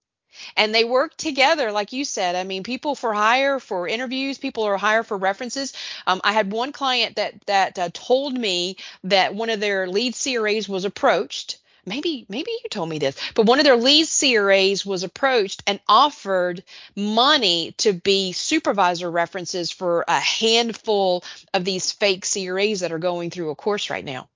and 0.56 0.74
they 0.74 0.84
work 0.84 1.16
together 1.16 1.72
like 1.72 1.92
you 1.92 2.04
said. 2.04 2.34
I 2.34 2.44
mean 2.44 2.62
people 2.62 2.94
for 2.94 3.12
hire 3.12 3.58
for 3.60 3.88
interviews 3.88 4.38
people 4.38 4.64
are 4.64 4.76
hire 4.76 5.02
for 5.02 5.16
references. 5.16 5.72
Um, 6.06 6.20
i 6.24 6.32
had 6.32 6.52
one 6.52 6.72
client 6.72 7.16
that 7.16 7.34
that 7.46 7.78
uh, 7.78 7.90
told 7.92 8.36
me 8.36 8.76
that 9.04 9.34
one 9.34 9.50
of 9.50 9.60
their 9.60 9.88
lead 9.88 10.14
cras 10.14 10.68
was 10.68 10.84
approached. 10.84 11.58
Maybe 11.84 12.26
maybe 12.28 12.50
you 12.50 12.68
told 12.70 12.88
me 12.88 12.98
this 12.98 13.16
but 13.34 13.46
one 13.46 13.58
of 13.58 13.64
their 13.64 13.76
lead 13.76 14.06
cras 14.06 14.86
was 14.86 15.02
approached 15.02 15.62
and 15.66 15.80
offered 15.88 16.62
money 16.96 17.72
to 17.78 17.92
be 17.92 18.32
supervisor 18.32 19.10
references 19.10 19.70
for 19.70 20.04
a 20.06 20.20
handful 20.20 21.24
of 21.52 21.64
these 21.64 21.90
fake 21.92 22.24
cras 22.24 22.80
that 22.80 22.92
are 22.92 22.98
going 22.98 23.30
through 23.30 23.50
a 23.50 23.56
course 23.56 23.90
right 23.90 24.04
now. 24.04 24.28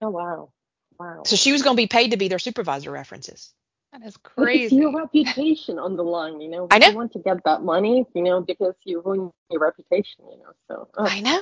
Oh 0.00 0.10
wow. 0.10 0.50
Wow. 0.98 1.22
So 1.24 1.36
she 1.36 1.52
was 1.52 1.62
going 1.62 1.76
to 1.76 1.80
be 1.82 1.86
paid 1.86 2.10
to 2.10 2.16
be 2.16 2.28
their 2.28 2.40
supervisor 2.40 2.90
references 2.90 3.52
that 3.92 4.02
is 4.02 4.16
crazy. 4.18 4.64
It's 4.64 4.72
your 4.74 4.94
reputation 4.94 5.78
on 5.78 5.96
the 5.96 6.02
line, 6.02 6.40
you 6.40 6.48
know. 6.48 6.66
I 6.70 6.78
know. 6.78 6.90
You 6.90 6.96
want 6.96 7.12
to 7.12 7.20
get 7.20 7.42
that 7.44 7.62
money, 7.62 8.04
you 8.14 8.22
know, 8.22 8.40
because 8.40 8.74
you 8.84 9.00
ruin 9.00 9.30
your 9.50 9.60
reputation, 9.60 10.24
you 10.30 10.38
know. 10.38 10.52
So 10.68 10.88
uh. 10.96 11.08
I 11.08 11.20
know. 11.20 11.40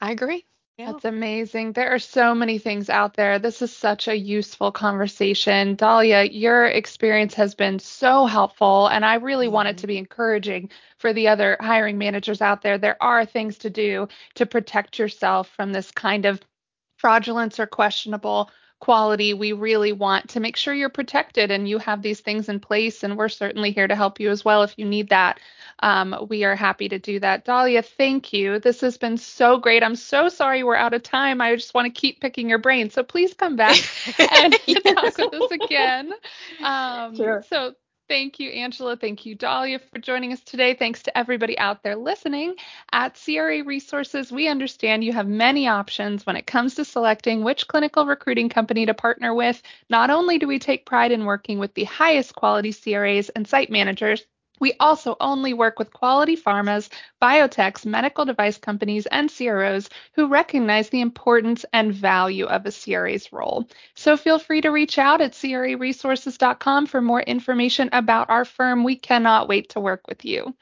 I 0.00 0.10
agree. 0.10 0.44
Yeah. 0.76 0.92
That's 0.92 1.06
amazing. 1.06 1.72
There 1.72 1.94
are 1.94 1.98
so 1.98 2.34
many 2.34 2.58
things 2.58 2.90
out 2.90 3.14
there. 3.14 3.38
This 3.38 3.62
is 3.62 3.74
such 3.74 4.08
a 4.08 4.18
useful 4.18 4.70
conversation. 4.70 5.74
Dalia, 5.74 6.28
your 6.30 6.66
experience 6.66 7.32
has 7.32 7.54
been 7.54 7.78
so 7.78 8.26
helpful, 8.26 8.88
and 8.88 9.02
I 9.02 9.14
really 9.14 9.46
mm-hmm. 9.46 9.54
want 9.54 9.68
it 9.68 9.78
to 9.78 9.86
be 9.86 9.96
encouraging 9.96 10.68
for 10.98 11.14
the 11.14 11.28
other 11.28 11.56
hiring 11.60 11.96
managers 11.96 12.42
out 12.42 12.60
there. 12.60 12.76
There 12.76 13.02
are 13.02 13.24
things 13.24 13.56
to 13.58 13.70
do 13.70 14.08
to 14.34 14.44
protect 14.44 14.98
yourself 14.98 15.48
from 15.56 15.72
this 15.72 15.90
kind 15.90 16.26
of 16.26 16.42
fraudulence 16.98 17.58
or 17.58 17.66
questionable 17.66 18.50
quality, 18.78 19.34
we 19.34 19.52
really 19.52 19.92
want 19.92 20.30
to 20.30 20.40
make 20.40 20.56
sure 20.56 20.74
you're 20.74 20.88
protected 20.88 21.50
and 21.50 21.68
you 21.68 21.78
have 21.78 22.02
these 22.02 22.20
things 22.20 22.48
in 22.48 22.60
place. 22.60 23.02
And 23.02 23.16
we're 23.16 23.28
certainly 23.28 23.70
here 23.70 23.86
to 23.86 23.96
help 23.96 24.20
you 24.20 24.30
as 24.30 24.44
well 24.44 24.62
if 24.62 24.74
you 24.76 24.84
need 24.84 25.08
that. 25.08 25.40
Um, 25.80 26.26
we 26.28 26.44
are 26.44 26.54
happy 26.54 26.88
to 26.88 26.98
do 26.98 27.20
that. 27.20 27.44
Dalia, 27.44 27.84
thank 27.84 28.32
you. 28.32 28.58
This 28.58 28.80
has 28.82 28.98
been 28.98 29.16
so 29.16 29.58
great. 29.58 29.82
I'm 29.82 29.96
so 29.96 30.28
sorry 30.28 30.62
we're 30.62 30.76
out 30.76 30.94
of 30.94 31.02
time. 31.02 31.40
I 31.40 31.54
just 31.56 31.74
want 31.74 31.86
to 31.92 32.00
keep 32.00 32.20
picking 32.20 32.48
your 32.48 32.58
brain. 32.58 32.90
So 32.90 33.02
please 33.02 33.34
come 33.34 33.56
back 33.56 33.76
and 34.18 34.52
talk 34.52 35.18
with 35.18 35.34
us 35.34 35.50
again. 35.52 36.12
Um, 36.62 37.16
sure. 37.16 37.44
So 37.48 37.74
Thank 38.08 38.38
you, 38.38 38.50
Angela. 38.50 38.96
Thank 38.96 39.26
you, 39.26 39.36
Dalia, 39.36 39.80
for 39.80 39.98
joining 39.98 40.32
us 40.32 40.40
today. 40.40 40.74
Thanks 40.74 41.02
to 41.04 41.18
everybody 41.18 41.58
out 41.58 41.82
there 41.82 41.96
listening. 41.96 42.54
At 42.92 43.20
CRA 43.22 43.64
Resources, 43.64 44.30
we 44.30 44.46
understand 44.46 45.02
you 45.02 45.12
have 45.12 45.26
many 45.26 45.66
options 45.66 46.24
when 46.24 46.36
it 46.36 46.46
comes 46.46 46.76
to 46.76 46.84
selecting 46.84 47.42
which 47.42 47.66
clinical 47.66 48.06
recruiting 48.06 48.48
company 48.48 48.86
to 48.86 48.94
partner 48.94 49.34
with. 49.34 49.60
Not 49.90 50.10
only 50.10 50.38
do 50.38 50.46
we 50.46 50.60
take 50.60 50.86
pride 50.86 51.10
in 51.10 51.24
working 51.24 51.58
with 51.58 51.74
the 51.74 51.84
highest 51.84 52.36
quality 52.36 52.72
CRAs 52.72 53.28
and 53.30 53.46
site 53.48 53.70
managers, 53.70 54.24
we 54.58 54.72
also 54.80 55.16
only 55.20 55.52
work 55.52 55.78
with 55.78 55.92
quality 55.92 56.36
pharmas, 56.36 56.88
biotechs, 57.20 57.86
medical 57.86 58.24
device 58.24 58.58
companies, 58.58 59.06
and 59.06 59.30
CROs 59.30 59.88
who 60.12 60.28
recognize 60.28 60.88
the 60.88 61.02
importance 61.02 61.64
and 61.72 61.94
value 61.94 62.46
of 62.46 62.66
a 62.66 62.72
CRA's 62.72 63.32
role. 63.32 63.68
So 63.94 64.16
feel 64.16 64.38
free 64.38 64.62
to 64.62 64.70
reach 64.70 64.98
out 64.98 65.20
at 65.20 65.32
craresources.com 65.32 66.86
for 66.86 67.02
more 67.02 67.22
information 67.22 67.90
about 67.92 68.30
our 68.30 68.44
firm. 68.44 68.82
We 68.82 68.96
cannot 68.96 69.48
wait 69.48 69.68
to 69.70 69.80
work 69.80 70.08
with 70.08 70.24
you. 70.24 70.56